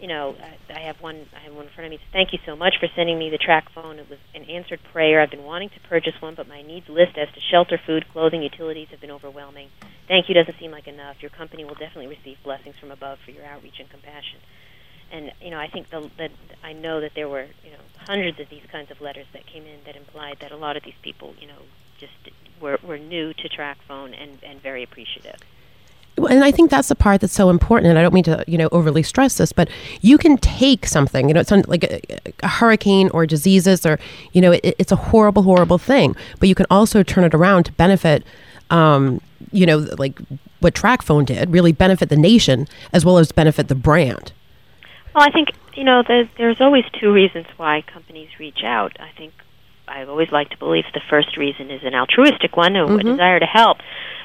[0.00, 0.36] You know,
[0.70, 1.26] I, I have one.
[1.34, 1.98] I have one in front of me.
[2.12, 3.98] Thank you so much for sending me the TracFone.
[3.98, 5.20] It was an answered prayer.
[5.20, 8.42] I've been wanting to purchase one, but my needs list as to shelter, food, clothing,
[8.42, 9.70] utilities have been overwhelming.
[10.06, 11.16] Thank you doesn't seem like enough.
[11.20, 14.38] Your company will definitely receive blessings from above for your outreach and compassion.
[15.10, 16.30] and you know, I think the, that
[16.62, 19.64] I know that there were you know hundreds of these kinds of letters that came
[19.66, 21.62] in that implied that a lot of these people, you know,
[21.98, 22.12] just
[22.60, 25.36] were were new to TracFone and and very appreciative.
[26.16, 27.90] and I think that's the part that's so important.
[27.90, 29.68] And I don't mean to, you know, overly stress this, but
[30.00, 32.00] you can take something, you know, it's like a,
[32.42, 33.98] a hurricane or diseases or,
[34.32, 36.16] you know, it, it's a horrible, horrible thing.
[36.40, 38.24] But you can also turn it around to benefit,
[38.70, 39.20] um,
[39.52, 40.18] you know, like
[40.60, 44.32] what TracFone did, really benefit the nation as well as benefit the brand.
[45.14, 48.96] Well, I think you know there's, there's always two reasons why companies reach out.
[49.00, 49.32] I think
[49.88, 53.02] I always like to believe the first reason is an altruistic one, a Mhm.
[53.02, 53.78] desire to help.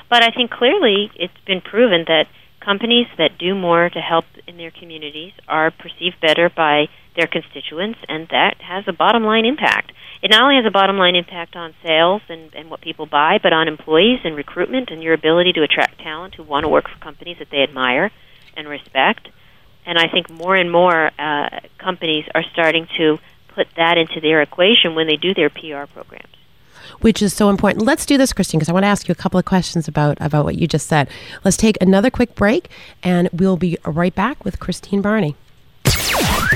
[0.10, 2.28] But I think clearly it's been proven that
[2.60, 8.00] companies that do more to help in their communities are perceived better by their constituents,
[8.08, 9.92] and that has a bottom line impact.
[10.22, 13.40] It not only has a bottom line impact on sales and, and what people buy,
[13.44, 16.88] but on employees and recruitment and your ability to attract talent who want to work
[16.90, 18.10] for companies that they admire
[18.56, 19.28] and respect.
[19.86, 23.20] And I think more and more uh, companies are starting to
[23.56, 26.30] put that into their equation when they do their PR programs.
[27.00, 27.86] which is so important.
[27.86, 30.18] Let's do this, Christine, because I want to ask you a couple of questions about
[30.22, 31.10] about what you just said.
[31.44, 32.70] Let's take another quick break,
[33.02, 35.36] and we'll be right back with Christine Barney.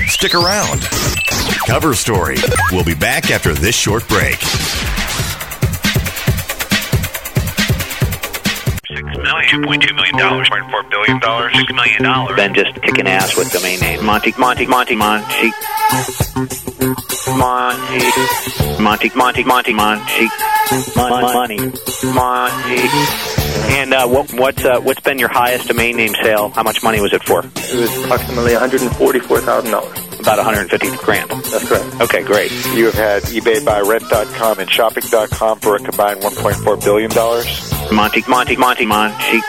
[0.06, 0.80] Stick around.
[1.66, 2.36] Cover story.
[2.72, 4.38] We'll be back after this short break.
[9.22, 12.36] Million, two point two million dollars, point four billion dollars, six million dollars.
[12.36, 14.04] Ben just kicking ass with domain name.
[14.04, 15.50] Monty, Monty, Monty, Monty,
[17.36, 18.00] Monty,
[18.80, 20.28] Monty, Monty, Monty, Monty,
[20.96, 21.56] Monty,
[22.14, 22.88] Monty.
[23.70, 26.50] And uh, what, what's uh, what's been your highest domain name sale?
[26.50, 27.40] How much money was it for?
[27.40, 30.07] It was approximately one hundred and forty-four thousand dollars.
[30.28, 31.30] About 150 grand.
[31.30, 32.02] That's correct.
[32.02, 32.50] Okay, great.
[32.76, 37.08] You have had eBay buy rent.com and shopping.com for a combined $1.4 billion.
[37.96, 39.40] Monty, Monty, Monty, Monty.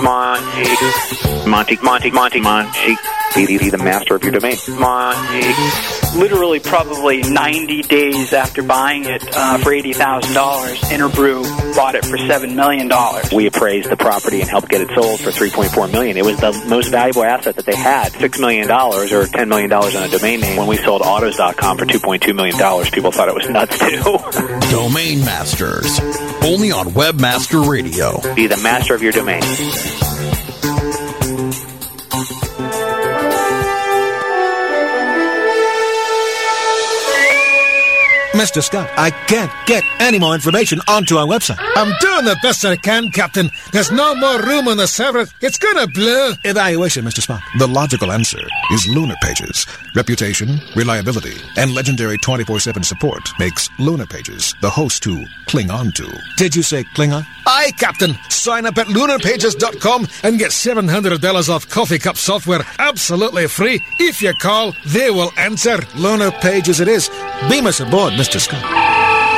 [0.00, 2.96] Monty, Monty, Monty, Monty, Monty.
[3.34, 4.56] Be, be the master of your domain.
[4.68, 6.18] Monty.
[6.18, 12.54] literally probably 90 days after buying it uh, for $80,000, Interbrew bought it for $7
[12.54, 12.90] million.
[13.34, 16.16] We appraised the property and helped get it sold for 3.4 million.
[16.16, 18.12] It was the most valuable asset that they had.
[18.12, 20.56] $6 million or $10 million on a domain name.
[20.56, 24.02] When we sold autos.com for $2.2 million, people thought it was nuts too.
[24.70, 26.00] Domain Masters.
[26.44, 28.20] Only on Webmaster Radio.
[28.34, 29.42] Be the master of your domain.
[38.42, 38.60] Mr.
[38.60, 41.58] Scott, I can't get any more information onto our website.
[41.76, 43.48] I'm doing the best I can, Captain.
[43.70, 45.28] There's no more room on the server.
[45.40, 46.32] It's gonna blow.
[46.42, 47.24] Evaluation, Mr.
[47.24, 47.40] Spock.
[47.60, 48.40] The logical answer
[48.72, 49.64] is Lunar Pages.
[49.94, 55.92] Reputation, reliability, and legendary 24 7 support makes Lunar Pages the host to cling on
[55.92, 56.12] to.
[56.36, 57.24] Did you say Klingon?
[57.46, 58.16] Aye, Captain.
[58.28, 63.80] Sign up at lunarpages.com and get $700 off CoffeeCup software absolutely free.
[64.00, 65.78] If you call, they will answer.
[65.94, 67.08] Lunar Pages it is.
[67.48, 68.31] Beam us aboard, Mr.
[68.40, 68.62] Scott.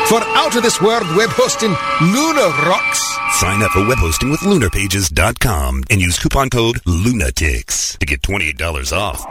[0.08, 3.00] For out of this world web hosting, Lunar rocks.
[3.40, 8.92] Sign up for web hosting with lunarpages.com and use coupon code LUNATICS to get $28
[8.96, 9.24] off.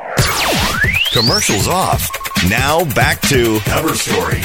[1.13, 2.09] Commercials off.
[2.49, 4.41] Now back to Cover Story.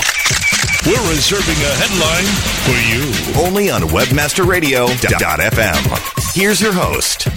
[0.86, 2.26] We're reserving a headline
[2.64, 3.12] for you.
[3.46, 6.34] Only on webmasterradio.fm.
[6.34, 7.28] Here's your host.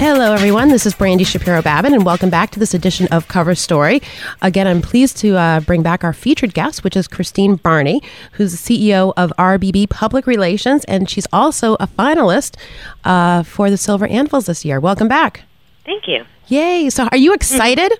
[0.00, 0.70] Hello, everyone.
[0.70, 4.00] This is Brandy Shapiro Babin, and welcome back to this edition of Cover Story.
[4.40, 8.00] Again, I'm pleased to uh, bring back our featured guest, which is Christine Barney,
[8.32, 12.56] who's the CEO of RBB Public Relations, and she's also a finalist
[13.04, 14.80] uh, for the Silver Anvils this year.
[14.80, 15.42] Welcome back.
[15.84, 16.24] Thank you.
[16.46, 16.88] Yay.
[16.88, 17.92] So, are you excited?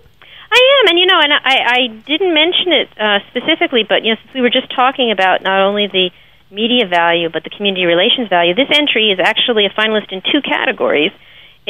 [0.50, 4.14] I am, and you know, and I, I didn't mention it uh, specifically, but you
[4.14, 6.10] know, since we were just talking about not only the
[6.50, 10.40] media value but the community relations value, this entry is actually a finalist in two
[10.40, 11.12] categories.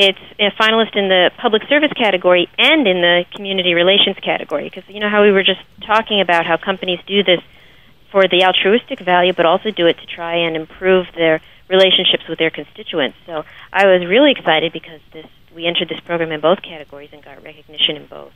[0.00, 4.64] It's a finalist in the public service category and in the community relations category.
[4.64, 7.40] Because you know how we were just talking about how companies do this
[8.10, 12.38] for the altruistic value, but also do it to try and improve their relationships with
[12.38, 13.16] their constituents.
[13.26, 17.22] So I was really excited because this we entered this program in both categories and
[17.22, 18.32] got recognition in both.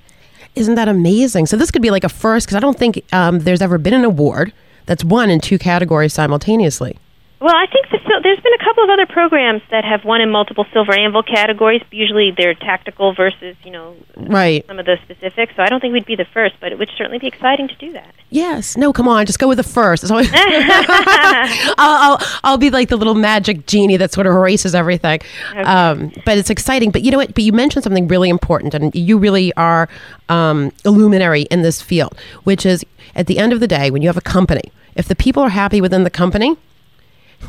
[0.54, 1.46] Isn't that amazing?
[1.46, 3.94] So, this could be like a first, because I don't think um, there's ever been
[3.94, 4.52] an award
[4.86, 6.98] that's won in two categories simultaneously.
[7.44, 10.30] Well, I think the, there's been a couple of other programs that have won in
[10.30, 11.82] multiple silver anvil categories.
[11.90, 14.66] Usually, they're tactical versus you know Right.
[14.66, 15.52] some of the specifics.
[15.54, 17.74] So I don't think we'd be the first, but it would certainly be exciting to
[17.74, 18.14] do that.
[18.30, 18.78] Yes.
[18.78, 19.26] No, come on.
[19.26, 20.10] Just go with the first.
[20.10, 21.74] Always- I'll,
[22.18, 25.20] I'll, I'll be like the little magic genie that sort of erases everything.
[25.54, 26.92] Um, but it's exciting.
[26.92, 27.34] But you know what?
[27.34, 29.90] But you mentioned something really important, and you really are
[30.30, 34.00] um, a luminary in this field, which is at the end of the day, when
[34.00, 36.56] you have a company, if the people are happy within the company,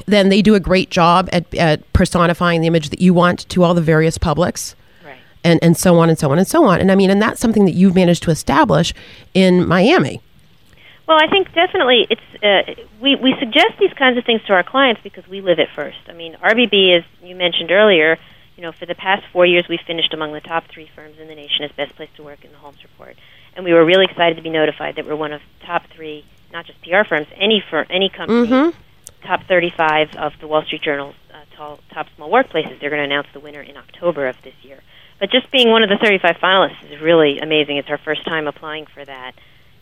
[0.06, 3.64] then they do a great job at, at personifying the image that you want to
[3.64, 4.76] all the various publics.
[5.04, 5.18] Right.
[5.44, 6.80] and and so on and so on and so on.
[6.80, 8.94] And I mean, and that's something that you've managed to establish
[9.34, 10.22] in Miami.
[11.08, 14.64] Well, I think definitely it's uh, we we suggest these kinds of things to our
[14.64, 16.00] clients because we live it first.
[16.08, 18.18] I mean, RBB, as you mentioned earlier,
[18.56, 21.28] you know, for the past four years, we've finished among the top three firms in
[21.28, 23.16] the nation as best place to work in the Holmes Report,
[23.56, 26.66] and we were really excited to be notified that we're one of top three, not
[26.66, 28.78] just PR firms, any for any company, Mm-hmm.
[29.26, 32.80] Top 35 of the Wall Street Journal's uh, tall, top small workplaces.
[32.80, 34.80] They're going to announce the winner in October of this year.
[35.20, 37.78] But just being one of the 35 finalists is really amazing.
[37.78, 39.34] It's our first time applying for that,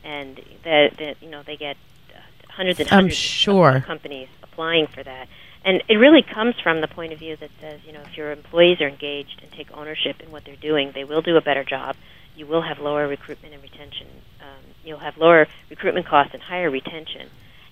[0.03, 1.75] and the, the you know they get
[2.13, 2.19] uh,
[2.51, 3.77] hundreds and hundreds sure.
[3.77, 5.27] of companies applying for that.
[5.65, 8.31] And it really comes from the point of view that says, you know, if your
[8.31, 11.63] employees are engaged and take ownership in what they're doing, they will do a better
[11.63, 11.95] job.
[12.35, 14.07] You will have lower recruitment and retention.
[14.41, 17.29] Um, you'll have lower recruitment costs and higher retention.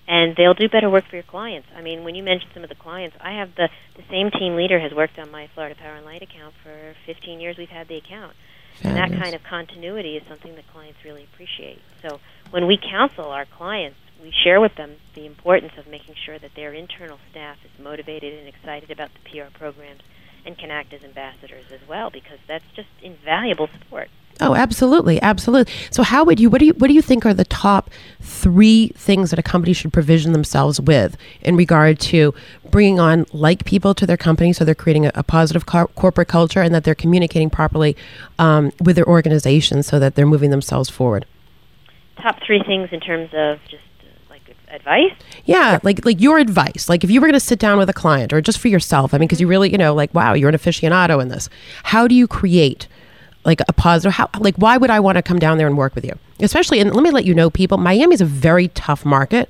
[0.08, 1.68] And they'll do better work for your clients.
[1.76, 4.56] I mean, when you mentioned some of the clients, I have the, the same team
[4.56, 7.56] leader has worked on my Florida Power and Light account for 15 years.
[7.56, 8.34] We've had the account.
[8.82, 11.80] And that kind of continuity is something that clients really appreciate.
[12.00, 16.38] So when we counsel our clients, we share with them the importance of making sure
[16.38, 20.00] that their internal staff is motivated and excited about the PR programs
[20.44, 24.08] and can act as ambassadors as well because that's just invaluable support.
[24.42, 25.72] Oh, absolutely, absolutely.
[25.90, 26.50] So, how would you?
[26.50, 26.72] What do you?
[26.74, 30.80] What do you think are the top three things that a company should provision themselves
[30.80, 32.34] with in regard to
[32.68, 36.26] bringing on like people to their company, so they're creating a, a positive cor- corporate
[36.26, 37.96] culture, and that they're communicating properly
[38.40, 41.24] um, with their organization, so that they're moving themselves forward.
[42.20, 45.14] Top three things in terms of just uh, like advice.
[45.44, 46.88] Yeah, like like your advice.
[46.88, 49.14] Like if you were going to sit down with a client, or just for yourself.
[49.14, 51.48] I mean, because you really, you know, like wow, you're an aficionado in this.
[51.84, 52.88] How do you create?
[53.44, 55.94] Like a positive how like why would i want to come down there and work
[55.94, 56.18] with you?
[56.40, 59.48] Especially and let me let you know people miami's a very tough market.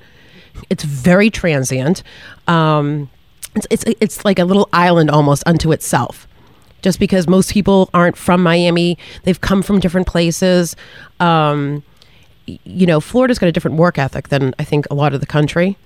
[0.69, 2.03] It's very transient.
[2.47, 3.09] Um
[3.55, 6.27] it's it's, it's like a little island almost unto itself.
[6.81, 10.75] Just because most people aren't from miami they've come from different places.
[11.19, 11.83] Um
[12.45, 15.25] you know florida's got a different work ethic than i think a lot of the
[15.25, 15.77] country.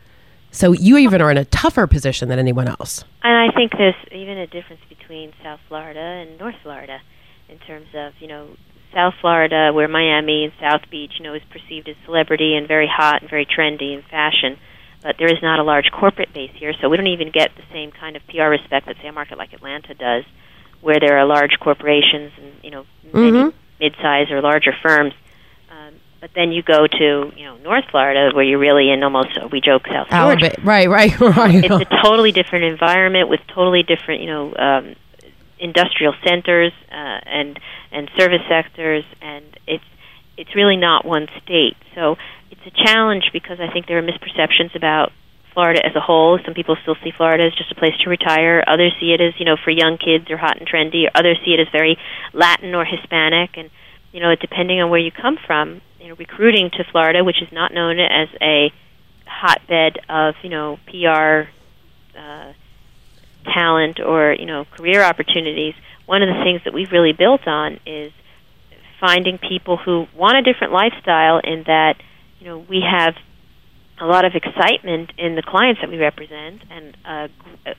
[0.51, 3.03] So you even are in a tougher position than anyone else.
[3.21, 7.01] And I think there's even a difference between South Florida and North Florida
[7.49, 8.47] in terms of, you know,
[8.93, 12.87] South Florida, where Miami and South Beach, you know, is perceived as celebrity and very
[12.87, 14.57] hot and very trendy in fashion.
[15.03, 17.63] But there is not a large corporate base here, so we don't even get the
[17.71, 20.23] same kind of PR respect that, say, a market like Atlanta does,
[20.81, 23.53] where there are large corporations and, you know, many Mhm.
[23.79, 25.13] mid-size or larger firms.
[25.69, 29.37] Um, but then you go to, you know, North Florida, where you're really in almost,
[29.51, 34.21] we joke, South Georgia right right right it's a totally different environment with totally different,
[34.21, 34.95] you know, um,
[35.59, 37.59] industrial centers uh, and
[37.91, 39.83] and service sectors, and it's
[40.37, 41.77] it's really not one state.
[41.95, 42.15] So
[42.51, 45.11] it's a challenge because I think there are misperceptions about
[45.53, 46.39] Florida as a whole.
[46.45, 48.63] Some people still see Florida as just a place to retire.
[48.67, 51.05] Others see it as you know for young kids or hot and trendy.
[51.13, 51.97] Others see it as very
[52.33, 53.69] Latin or Hispanic, and
[54.11, 57.51] you know depending on where you come from, you know recruiting to Florida, which is
[57.51, 58.71] not known as a
[59.25, 61.49] hotbed of you know PR
[63.53, 65.73] talent or you know career opportunities.
[66.05, 68.11] One of the things that we've really built on is
[68.99, 71.39] finding people who want a different lifestyle.
[71.43, 71.95] In that
[72.39, 73.15] you know we have
[73.99, 77.27] a lot of excitement in the clients that we represent and uh,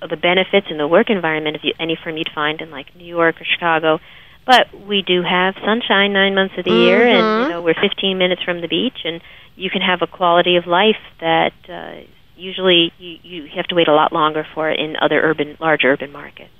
[0.08, 3.06] the benefits in the work environment of you, any firm you'd find in like New
[3.06, 4.00] York or Chicago.
[4.44, 8.16] But we do have sunshine nine months of the year, and you know we're 15
[8.16, 9.20] minutes from the beach, and
[9.56, 12.00] you can have a quality of life that uh,
[12.38, 15.84] usually you, you have to wait a lot longer for it in other urban, large
[15.84, 16.50] urban markets.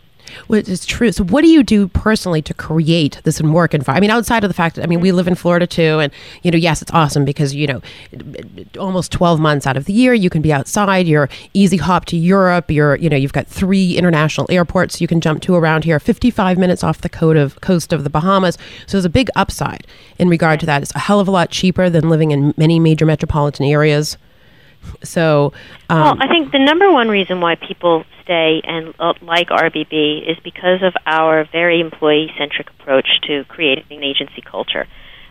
[0.46, 1.12] Which is true.
[1.12, 4.10] So, what do you do personally to create this and work environment?
[4.10, 5.16] I mean, outside of the fact that I mean, we mm-hmm.
[5.16, 6.12] live in Florida too, and
[6.42, 7.80] you know, yes, it's awesome because you know,
[8.78, 11.06] almost twelve months out of the year you can be outside.
[11.06, 12.70] You're easy hop to Europe.
[12.70, 15.98] You're you know, you've got three international airports you can jump to around here.
[15.98, 18.58] Fifty-five minutes off the coast of coast of the Bahamas.
[18.86, 19.86] So, there's a big upside
[20.18, 20.82] in regard to that.
[20.82, 24.18] It's a hell of a lot cheaper than living in many major metropolitan areas.
[25.02, 25.52] So,
[25.88, 30.30] um, well, I think the number one reason why people stay and uh, like RBB
[30.30, 34.86] is because of our very employee centric approach to creating an agency culture.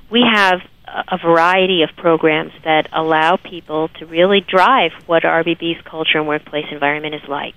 [0.10, 6.18] We have a variety of programs that allow people to really drive what RBB's culture
[6.18, 7.56] and workplace environment is like.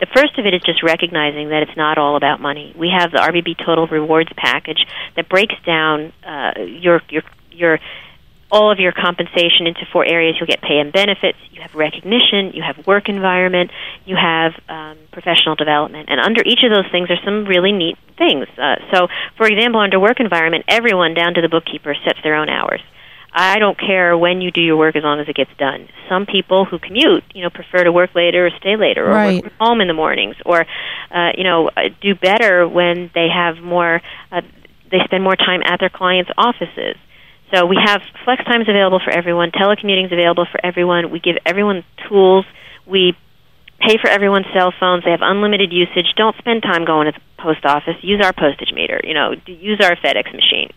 [0.00, 2.74] The first of it is just recognizing that it's not all about money.
[2.76, 4.84] We have the RBB Total Rewards package
[5.14, 7.22] that breaks down uh, your your
[7.52, 7.78] your
[8.52, 10.36] all of your compensation into four areas.
[10.38, 13.70] You'll get pay and benefits, you have recognition, you have work environment,
[14.04, 16.10] you have um, professional development.
[16.10, 18.46] And under each of those things are some really neat things.
[18.60, 22.50] Uh, so, for example, under work environment, everyone down to the bookkeeper sets their own
[22.50, 22.82] hours.
[23.34, 25.88] I don't care when you do your work as long as it gets done.
[26.10, 29.42] Some people who commute, you know, prefer to work later or stay later, or Right.
[29.42, 30.66] work from home in the mornings, or
[31.10, 34.42] uh, you know, uh, do better when they have more uh,
[34.90, 36.96] they spend more time at their clients' offices.
[37.52, 41.10] So we have flex times available for everyone, telecommuting is available for everyone.
[41.10, 42.46] We give everyone tools.
[42.86, 43.14] We
[43.78, 45.04] pay for everyone's cell phones.
[45.04, 46.14] They have unlimited usage.
[46.16, 47.96] Don't spend time going to the post office.
[48.00, 49.00] Use our postage meter.
[49.04, 50.70] You know, use our FedEx machine.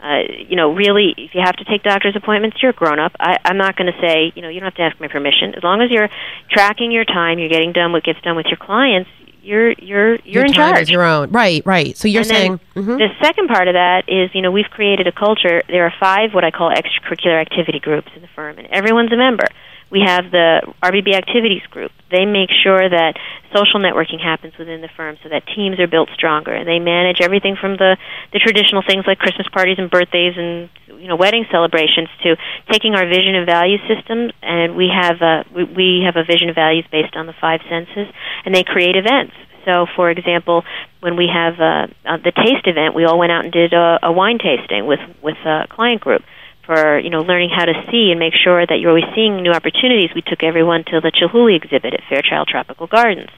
[0.00, 3.12] Uh, you know, really, if you have to take doctor's appointments, you're a grown up.
[3.18, 5.54] I, I'm not going to say, you know, you don't have to ask my permission.
[5.56, 6.08] As long as you're
[6.50, 9.10] tracking your time, you're getting done what gets done with your clients.
[9.48, 10.82] You're you're you're your in time charge.
[10.82, 11.30] is your own.
[11.30, 11.96] Right, right.
[11.96, 12.98] So you're And saying mhm.
[12.98, 15.62] the second part of that is, you know, we've created a culture.
[15.68, 19.16] There are five what I call extracurricular activity groups in the firm, and everyone's a
[19.16, 19.46] member.
[19.90, 21.92] We have the RBB activities group.
[22.10, 23.16] They make sure that
[23.56, 26.62] social networking happens within the firm so that teams are built stronger.
[26.64, 27.96] They manage everything from the,
[28.32, 30.68] the traditional things like Christmas parties and birthdays and
[31.00, 32.36] you know wedding celebrations to
[32.70, 36.48] taking our vision and value system and we have a we, we have a vision
[36.48, 38.12] and values based on the five senses
[38.44, 39.32] and they create events.
[39.64, 40.64] So, for example,
[41.00, 43.98] when we have uh, uh, the taste event, we all went out and did a,
[44.02, 46.22] a wine tasting with with a client group
[46.68, 49.52] for you know learning how to see and make sure that you're always seeing new
[49.52, 50.10] opportunities.
[50.14, 53.30] We took everyone to the Chihuly exhibit at Fairchild Tropical Gardens.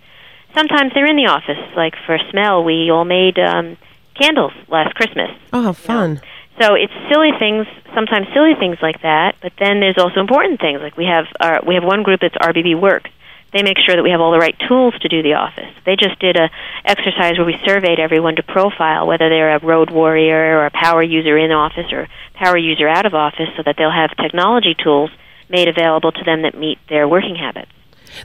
[0.53, 2.64] Sometimes they're in the office, like for smell.
[2.64, 3.78] We all made um,
[4.18, 5.31] candles last Christmas.
[5.53, 6.20] Oh, how fun.
[6.61, 9.37] So it's silly things, sometimes silly things like that.
[9.41, 12.35] But then there's also important things, like we have our, we have one group that's
[12.35, 13.11] RBB Works.
[13.53, 15.75] They make sure that we have all the right tools to do the office.
[15.85, 16.51] They just did a
[16.85, 21.03] exercise where we surveyed everyone to profile whether they're a road warrior or a power
[21.03, 25.11] user in office or power user out of office, so that they'll have technology tools
[25.49, 27.71] made available to them that meet their working habits.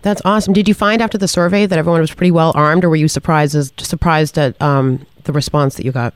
[0.02, 0.54] That's awesome.
[0.54, 3.08] Did you find after the survey that everyone was pretty well armed, or were you
[3.08, 6.14] surprised as, surprised at um, the response that you got?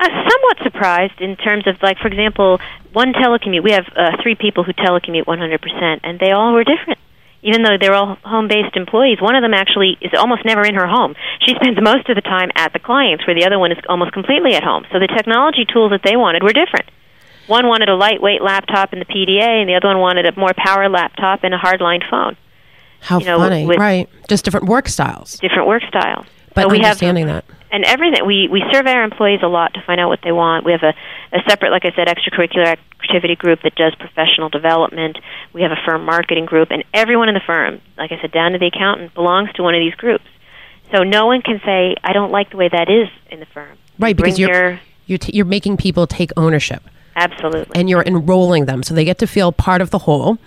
[0.00, 2.60] Uh, somewhat surprised in terms of, like, for example,
[2.92, 3.62] one telecommute.
[3.62, 6.98] We have uh, three people who telecommute 100%, and they all were different.
[7.44, 10.86] Even though they're all home-based employees, one of them actually is almost never in her
[10.86, 11.14] home.
[11.40, 14.12] She spends most of the time at the clients, where the other one is almost
[14.12, 14.84] completely at home.
[14.90, 16.90] So the technology tools that they wanted were different.
[17.46, 20.52] One wanted a lightweight laptop and the PDA, and the other one wanted a more
[20.56, 22.36] power laptop and a hardline phone.
[23.00, 24.08] How You know, funny, with- right?
[24.28, 25.38] Just different work styles.
[25.38, 26.24] Different work styles.
[26.54, 27.44] But so we have understanding that.
[27.72, 30.64] And everything we we survey our employees a lot to find out what they want.
[30.64, 30.94] We have a,
[31.36, 35.18] a separate, like I said, extracurricular activity group that does professional development.
[35.52, 38.52] We have a firm marketing group, and everyone in the firm, like I said, down
[38.52, 40.24] to the accountant, belongs to one of these groups.
[40.94, 43.76] So no one can say I don't like the way that is in the firm.
[43.98, 46.82] Right, because Bring you're your- you're, t- you're making people take ownership.
[47.16, 47.78] Absolutely.
[47.78, 50.38] And you're enrolling them, so they get to feel part of the whole.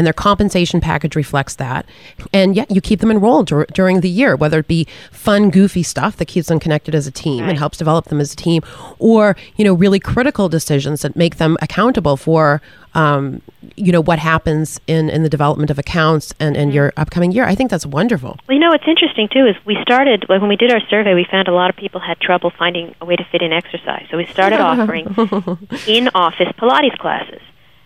[0.00, 1.84] And their compensation package reflects that.
[2.32, 5.82] And yet, you keep them enrolled dur- during the year, whether it be fun, goofy
[5.82, 8.62] stuff that keeps them connected as a team and helps develop them as a team,
[8.98, 12.62] or you know, really critical decisions that make them accountable for,
[12.94, 13.42] um,
[13.76, 17.44] you know, what happens in in the development of accounts and in your upcoming year.
[17.44, 18.38] I think that's wonderful.
[18.48, 21.26] Well, you know what's interesting too is we started when we did our survey, we
[21.30, 24.06] found a lot of people had trouble finding a way to fit in exercise.
[24.10, 25.08] So we started offering
[25.86, 27.42] in-office Pilates classes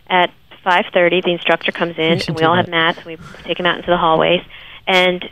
[0.07, 0.31] at
[0.65, 1.23] 5:30.
[1.25, 2.99] The instructor comes in, and we all have mats.
[2.99, 4.41] And we take them out into the hallways,
[4.87, 5.25] and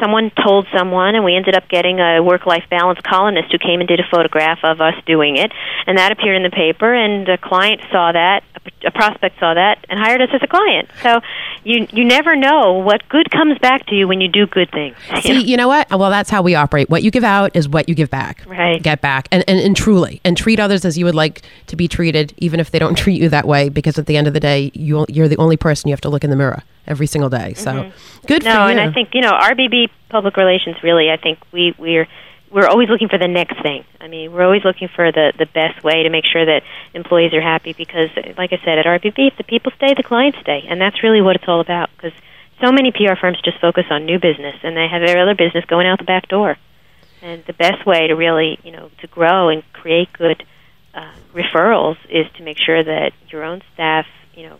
[0.00, 3.88] someone told someone, and we ended up getting a work-life balance columnist who came and
[3.88, 5.52] did a photograph of us doing it,
[5.86, 6.94] and that appeared in the paper.
[6.94, 8.42] And a client saw that,
[8.84, 10.90] a, prospect saw that, and hired us as a client.
[11.02, 11.20] So
[11.64, 14.96] you you never know what good comes back to you when you do good things.
[15.22, 15.88] See, you know what?
[15.90, 16.90] Well, that's how we operate.
[16.90, 18.44] What you give out is what you give back.
[18.46, 18.82] Right.
[18.82, 19.28] Get back.
[19.32, 22.60] And, and, and truly, and treat others as you would like to be treated, even
[22.60, 25.06] if they don't treat you that way, because at the end of the day, you,
[25.08, 27.54] you're the only person you have to look in the mirror every single day.
[27.54, 27.92] So Mhm.
[28.26, 28.78] good no, for you.
[28.78, 30.76] and I think you know RBB public relations.
[30.82, 32.06] Really, I think we we're
[32.50, 33.84] we're always looking for the next thing.
[34.00, 36.62] I mean, we're always looking for the the best way to make sure that
[36.94, 37.72] employees are happy.
[37.72, 41.02] Because, like I said, at RBB, if the people stay, the clients stay, and that's
[41.02, 41.90] really what it's all about.
[41.96, 42.12] Because
[42.62, 45.64] so many PR firms just focus on new business, and they have their other business
[45.66, 46.56] going out the back door.
[47.22, 50.44] And the best way to really, you know, to grow and create good
[50.94, 54.58] uh, referrals is to make sure that your own staff, you know,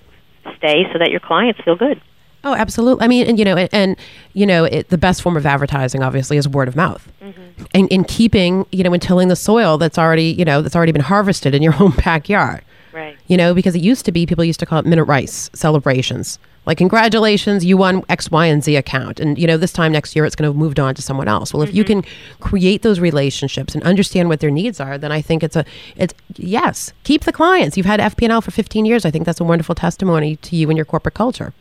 [0.58, 2.00] stay so that your clients feel good.
[2.46, 3.04] Oh, absolutely.
[3.04, 3.96] I mean, and you know, and, and
[4.32, 7.10] you know, it, the best form of advertising, obviously, is word of mouth.
[7.20, 7.64] Mm-hmm.
[7.74, 10.92] And in keeping, you know, in tilling the soil that's already, you know, that's already
[10.92, 12.62] been harvested in your own backyard.
[12.92, 13.18] Right.
[13.26, 16.38] You know, because it used to be, people used to call it minute rice celebrations.
[16.66, 19.18] Like, congratulations, you won X, Y, and Z account.
[19.18, 21.26] And, you know, this time next year, it's going to have moved on to someone
[21.26, 21.52] else.
[21.52, 22.00] Well, if you mm-hmm.
[22.00, 25.64] can create those relationships and understand what their needs are, then I think it's a,
[25.96, 27.76] it's, yes, keep the clients.
[27.76, 29.04] You've had FP&L for 15 years.
[29.04, 31.52] I think that's a wonderful testimony to you and your corporate culture.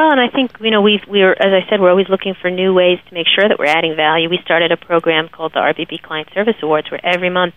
[0.00, 2.50] Well, and I think you know we've we're as I said we're always looking for
[2.50, 4.30] new ways to make sure that we're adding value.
[4.30, 7.52] We started a program called the RBB Client Service Awards, where every month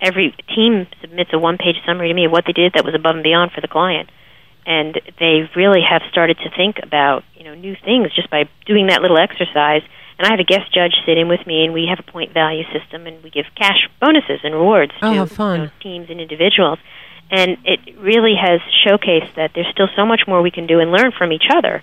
[0.00, 3.16] every team submits a one-page summary to me of what they did that was above
[3.16, 4.10] and beyond for the client,
[4.64, 8.86] and they really have started to think about you know new things just by doing
[8.86, 9.82] that little exercise.
[10.18, 12.32] and I have a guest judge sit in with me, and we have a point
[12.32, 15.58] value system, and we give cash bonuses and rewards Oh, to fun.
[15.58, 16.78] you know, teams and individuals.
[17.30, 20.90] And it really has showcased that there's still so much more we can do and
[20.90, 21.82] learn from each other.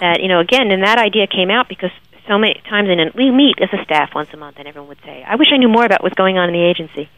[0.00, 1.90] That you know, again, and that idea came out because
[2.28, 5.02] so many times in we meet as a staff once a month, and everyone would
[5.04, 7.08] say, "I wish I knew more about what's going on in the agency."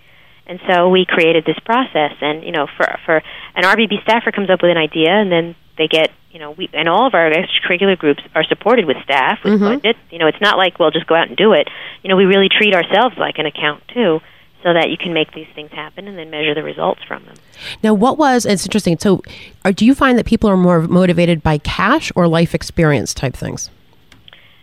[0.46, 3.22] And so we created this process, and you know, for for
[3.56, 6.70] an RBB staffer comes up with an idea, and then they get, you know, we
[6.72, 9.74] and all of our extracurricular groups are supported with staff with Mhm.
[9.82, 9.96] budget.
[10.10, 11.68] You know, it's not like well, just go out and do it.
[12.02, 14.22] You know, we really treat ourselves like an account too,
[14.62, 17.36] so that you can make these things happen and then measure the results from them.
[17.82, 18.98] Now, what was it's interesting.
[18.98, 19.22] So,
[19.64, 23.34] are, do you find that people are more motivated by cash or life experience type
[23.34, 23.70] things?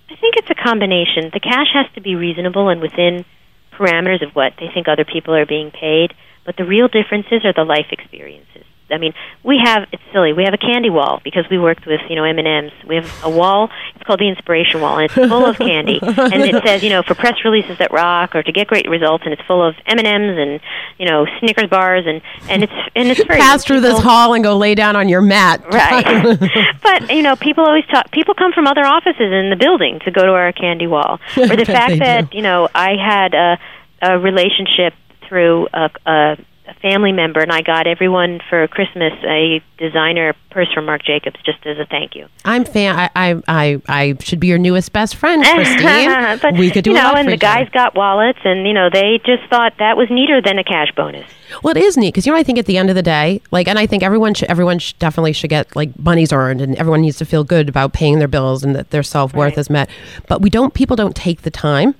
[0.09, 1.31] I think it's a combination.
[1.33, 3.25] The cash has to be reasonable and within
[3.73, 6.13] parameters of what they think other people are being paid,
[6.45, 8.65] but the real differences are the life experiences.
[8.89, 9.13] I mean,
[9.43, 10.33] we have it's silly.
[10.33, 12.71] We have a candy wall because we worked with you know M and M's.
[12.87, 13.69] We have a wall.
[13.95, 15.99] It's called the Inspiration Wall, and it's full of candy.
[16.17, 19.23] And it says you know for press releases that rock or to get great results,
[19.25, 20.59] and it's full of M and M's and
[20.97, 24.43] you know Snickers bars and and it's and it's very Pass through this hall and
[24.43, 25.63] go lay down on your mat.
[25.71, 26.39] Right.
[26.83, 28.11] but you know, people always talk.
[28.11, 31.19] People come from other offices in the building to go to our candy wall.
[31.37, 32.37] Or the fact that do.
[32.37, 33.59] you know, I had a,
[34.01, 34.93] a relationship
[35.27, 36.37] through a, a,
[36.67, 41.37] a family member, and I got everyone for Christmas a designer purse from Marc Jacobs
[41.45, 42.27] just as a thank you.
[42.43, 42.97] I'm fan.
[42.97, 46.39] I, I I I should be your newest best friend, Christine.
[46.41, 48.67] but we could do you a know, lot and for the guys got wallets, and
[48.67, 51.29] you know, they just thought that was neater than a cash bonus.
[51.63, 53.41] Well, it is neat because you know I think at the end of the day,
[53.51, 56.75] like, and I think everyone should everyone should definitely should get like money's earned, and
[56.75, 59.69] everyone needs to feel good about paying their bills and that their self worth is
[59.69, 59.89] met.
[60.27, 60.73] But we don't.
[60.73, 61.95] People don't take the time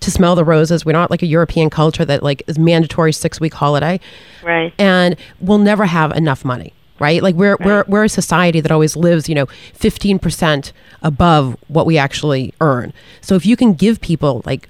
[0.00, 0.84] to smell the roses.
[0.84, 4.00] We're not like a European culture that like is mandatory six week holiday,
[4.42, 4.72] Right.
[4.78, 6.72] and we'll never have enough money.
[6.98, 10.72] Right, like we're we're we're a society that always lives, you know, fifteen percent
[11.02, 12.94] above what we actually earn.
[13.20, 14.66] So if you can give people like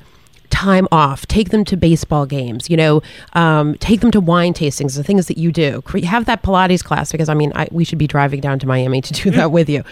[0.50, 3.00] time off, take them to baseball games, you know,
[3.34, 5.84] um, take them to wine tastings, the things that you do.
[6.04, 9.00] Have that Pilates class because I mean, I, we should be driving down to Miami
[9.02, 9.84] to do that with you.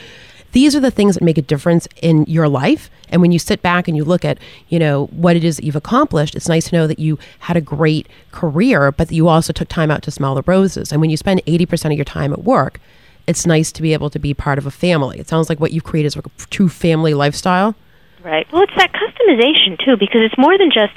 [0.55, 2.89] These are the things that make a difference in your life.
[3.09, 4.39] And when you sit back and you look at,
[4.69, 7.57] you know, what it is that you've accomplished, it's nice to know that you had
[7.57, 10.93] a great career, but that you also took time out to smell the roses.
[10.93, 12.79] And when you spend 80% of your time at work,
[13.27, 15.19] it's nice to be able to be part of a family.
[15.19, 17.75] It sounds like what you've created is a true family lifestyle.
[18.23, 18.47] Right.
[18.53, 20.95] Well, it's that customization too, because it's more than just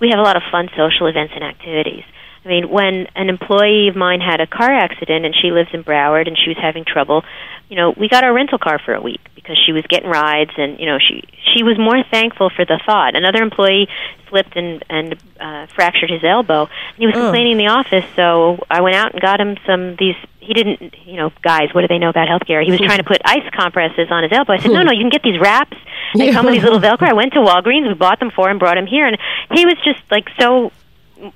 [0.00, 2.02] we have a lot of fun social events and activities.
[2.44, 5.82] I mean, when an employee of mine had a car accident and she lives in
[5.82, 7.24] Broward and she was having trouble,
[7.68, 10.50] you know, we got a rental car for a week because she was getting rides
[10.56, 11.22] and you know she
[11.54, 13.14] she was more thankful for the thought.
[13.16, 13.88] Another employee
[14.28, 17.22] slipped and and uh, fractured his elbow and he was Oh.
[17.22, 18.04] complaining in the office.
[18.14, 20.16] So I went out and got him some these.
[20.40, 21.74] He didn't, you know, guys.
[21.74, 22.62] What do they know about healthcare?
[22.64, 24.52] He was trying to put ice compresses on his elbow.
[24.52, 25.76] I said, no, no, you can get these wraps.
[26.14, 27.08] They come with these little Velcro.
[27.08, 27.88] I went to Walgreens.
[27.88, 29.18] We bought them for him, brought him here, and
[29.50, 30.70] he was just like so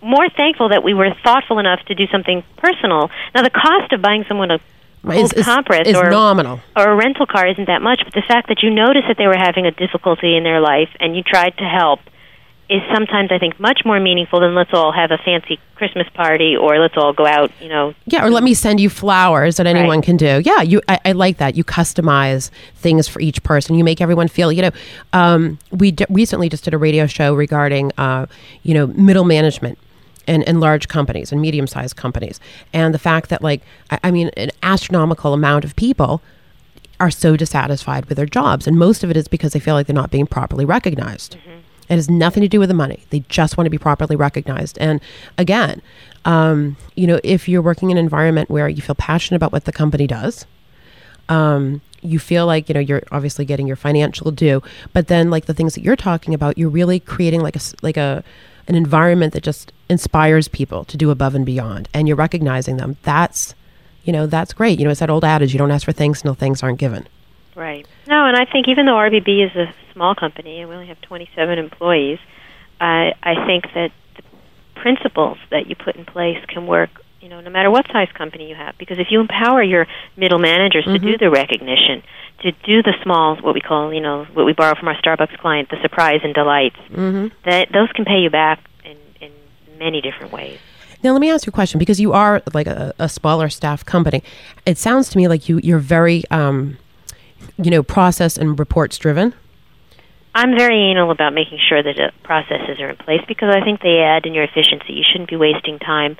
[0.00, 3.10] more thankful that we were thoughtful enough to do something personal.
[3.34, 4.60] Now, the cost of buying someone a
[5.08, 6.60] is- is- compress is or nominal.
[6.76, 9.26] or a rental car isn't that much, but the fact that you noticed that they
[9.26, 12.00] were having a difficulty in their life and you tried to help
[12.68, 16.56] is sometimes I think much more meaningful than let's all have a fancy Christmas party
[16.56, 17.94] or let's all go out, you know.
[18.06, 20.40] Yeah, or let me send you flowers that anyone can do.
[20.44, 20.80] Yeah, you.
[20.86, 21.56] I, I like that.
[21.56, 23.74] You customize things for each person.
[23.74, 24.52] You make everyone feel.
[24.52, 24.70] You know,
[25.12, 28.26] um, we d- recently just did a radio show regarding, uh,
[28.62, 29.76] you know, middle management.
[30.32, 32.38] And, and large companies and medium sized companies.
[32.72, 36.22] And the fact that, like, I, I mean, an astronomical amount of people
[37.00, 38.66] are so dissatisfied with their jobs.
[38.68, 41.36] And most of it is because they feel like they're not being properly recognized.
[41.88, 43.00] It has nothing to do with the money.
[43.10, 44.78] They just want to be properly recognized.
[44.78, 45.00] And
[45.36, 45.82] again,
[46.24, 49.64] um, you know, if you're working in an environment where you feel passionate about what
[49.64, 50.46] the company does,
[51.28, 54.62] um, you feel like you know you're obviously getting your financial due,
[54.92, 57.96] but then like the things that you're talking about, you're really creating like a like
[57.96, 58.22] a
[58.68, 62.96] an environment that just inspires people to do above and beyond, and you're recognizing them.
[63.02, 63.54] That's
[64.04, 64.78] you know that's great.
[64.78, 67.06] You know, it's that old adage: you don't ask for things until things aren't given.
[67.54, 67.86] Right.
[68.06, 71.00] No, and I think even though RBB is a small company and we only have
[71.02, 72.18] 27 employees,
[72.80, 74.22] I I think that the
[74.80, 76.90] principles that you put in place can work,
[77.20, 78.76] you know, no matter what size company you have.
[78.78, 81.18] Because if you empower your middle managers to do Mhm.
[81.20, 82.02] the recognition,
[82.40, 85.36] to do the small, what we call, you know, what we borrow from our Starbucks
[85.38, 87.28] client, the surprise and delights, Mm-hmm.
[87.44, 89.30] that those can pay you back in in
[89.78, 90.58] many different ways.
[91.02, 93.84] Now, let me ask you a question because you are like a, a smaller staff
[93.84, 94.22] company.
[94.66, 96.76] It sounds to me like you you're very, um,
[97.58, 99.34] you know, process and reports driven.
[100.34, 103.80] I'm very anal about making sure that the processes are in place because I think
[103.82, 104.92] they add in your efficiency.
[104.92, 106.16] You shouldn't be wasting time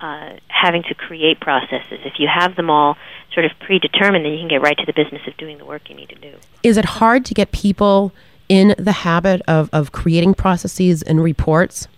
[0.00, 2.00] uh, having to create processes.
[2.04, 2.96] If you have them all
[3.32, 5.88] sort of predetermined, then you can get right to the business of doing the work
[5.88, 6.34] you need to do.
[6.62, 8.12] Is it hard to get people
[8.48, 11.88] in the habit of, of creating processes and reports?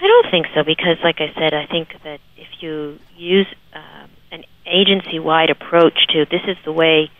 [0.00, 4.08] I don't think so because, like I said, I think that if you use um,
[4.30, 7.10] an agency-wide approach to this is the way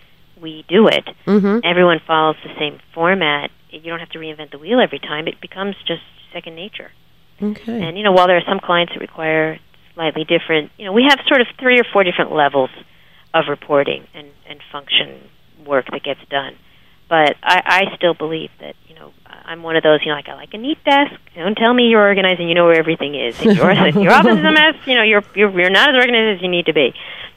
[0.40, 1.60] we do it, Mhm.
[1.64, 3.50] everyone follows the same format.
[3.70, 5.26] You don't have to reinvent the wheel every time.
[5.26, 6.92] It becomes just second nature.
[7.42, 7.82] Okay.
[7.82, 9.58] And you know, while there are some clients that require
[9.98, 12.70] slightly different, you know, we have sort of three or four different levels
[13.34, 15.28] of reporting and, and function
[15.66, 16.54] work that gets done.
[17.08, 20.28] But I, I still believe that you know I'm one of those you know like
[20.28, 21.18] I like a neat desk.
[21.34, 23.34] Don't tell me you're organized and you know where everything is.
[23.40, 25.96] If your, if your office is a mess, you know you're, you're you're not as
[25.96, 26.92] organized as you need to be.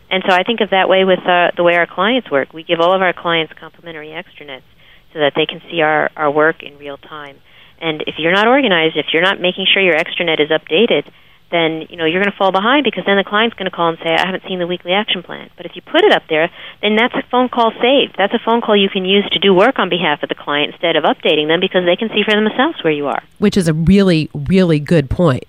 [0.09, 2.51] And so I think of that way with uh, the way our clients work.
[2.51, 4.67] We give all of our clients complimentary extranets
[5.13, 7.37] so that they can see our our work in real time.
[7.79, 11.09] And if you're not organized, if you're not making sure your extranet is updated,
[11.51, 13.89] then you know you're going to fall behind because then the client's going to call
[13.89, 16.23] and say, "I haven't seen the weekly action plan." But if you put it up
[16.29, 16.49] there,
[16.81, 18.15] then that's a phone call saved.
[18.17, 20.71] That's a phone call you can use to do work on behalf of the client
[20.73, 23.21] instead of updating them because they can see for themselves where you are.
[23.39, 25.43] Which is a really, really good point.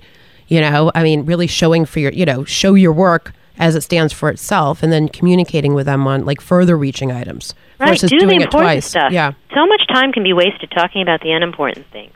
[0.48, 3.82] You know, I mean, really showing for your, you know, show your work as it
[3.82, 7.90] stands for itself and then communicating with them on like further reaching items Right?
[7.90, 8.86] versus do doing it twice.
[8.86, 9.12] stuff.
[9.12, 9.32] Yeah.
[9.54, 12.12] So much time can be wasted talking about the unimportant things.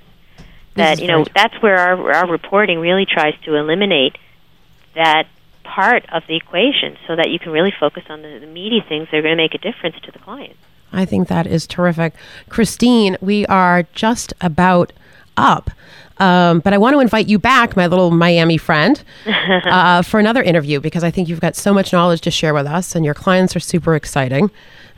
[0.77, 4.17] That you know, very- that's where our our reporting really tries to eliminate
[4.95, 5.27] that
[5.65, 9.09] part of the equation, so that you can really focus on the, the meaty things
[9.11, 10.57] that are going to make a difference to the client.
[10.93, 12.15] I think that is terrific.
[12.49, 14.93] Christine, we are just about
[15.37, 15.71] up.
[16.19, 20.43] Um, but I want to invite you back, my little Miami friend, uh, for another
[20.43, 23.13] interview because I think you've got so much knowledge to share with us, and your
[23.13, 24.51] clients are super exciting.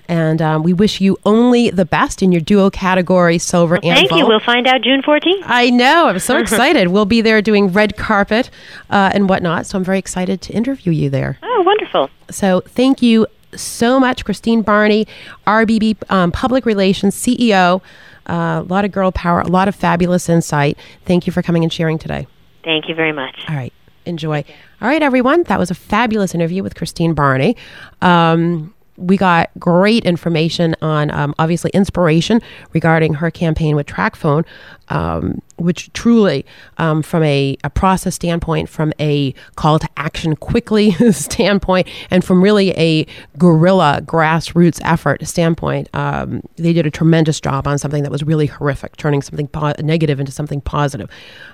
[0.08, 4.10] And um, we wish you only the best in your duo category, silver and Thank
[4.10, 4.26] you.
[4.26, 5.42] We'll find out June 14th.
[5.44, 6.08] I know.
[6.08, 6.88] I'm so excited.
[6.88, 8.50] we'll be there doing red carpet
[8.88, 9.66] uh, and whatnot.
[9.66, 11.38] So I'm very excited to interview you there.
[11.42, 12.08] Oh, wonderful.
[12.30, 15.06] So thank you so much, Christine Barney,
[15.46, 17.82] RBB um, Public Relations CEO.
[18.26, 20.78] Uh, a lot of girl power, a lot of fabulous insight.
[21.06, 22.26] Thank you for coming and sharing today.
[22.62, 23.44] Thank you very much.
[23.48, 23.72] All right.
[24.04, 24.44] Enjoy.
[24.80, 25.42] All right, everyone.
[25.44, 27.56] That was a fabulous interview with Christine Barney.
[28.02, 32.42] Um, we got great information on um, obviously inspiration
[32.72, 34.44] regarding her campaign with TracFone,
[34.88, 36.44] um, which truly,
[36.78, 42.42] um, from a, a process standpoint, from a call to action quickly standpoint, and from
[42.42, 43.06] really a
[43.38, 48.46] guerrilla grassroots effort standpoint, um, they did a tremendous job on something that was really
[48.46, 51.08] horrific, turning something po- negative into something positive,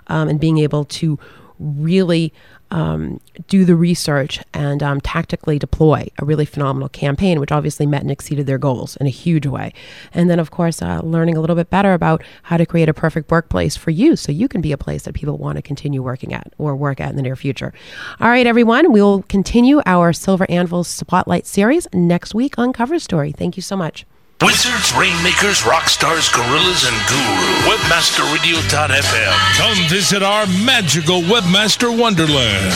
[0.06, 1.18] um, and being able to
[1.58, 2.32] really
[2.70, 8.02] um, do the research and um, tactically deploy a really phenomenal campaign, which obviously met
[8.02, 9.72] and exceeded their goals in a huge way.
[10.12, 12.94] And then, of course, uh, learning a little bit better about how to create a
[12.94, 16.02] perfect workplace for you so you can be a place that people want to continue
[16.02, 17.72] working at or work at in the near future.
[18.20, 22.98] All right, everyone, we will continue our Silver Anvil Spotlight series next week on Cover
[22.98, 23.30] Story.
[23.30, 24.04] Thank you so much.
[24.44, 27.72] Wizards, Rainmakers, rock stars, gorillas, and guru.
[27.72, 29.56] Webmasterradio.fm.
[29.56, 32.74] Come visit our magical Webmaster Wonderland.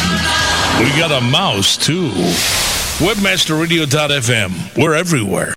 [0.78, 2.08] We got a mouse, too.
[3.04, 4.78] Webmasterradio.fm.
[4.82, 5.52] We're everywhere.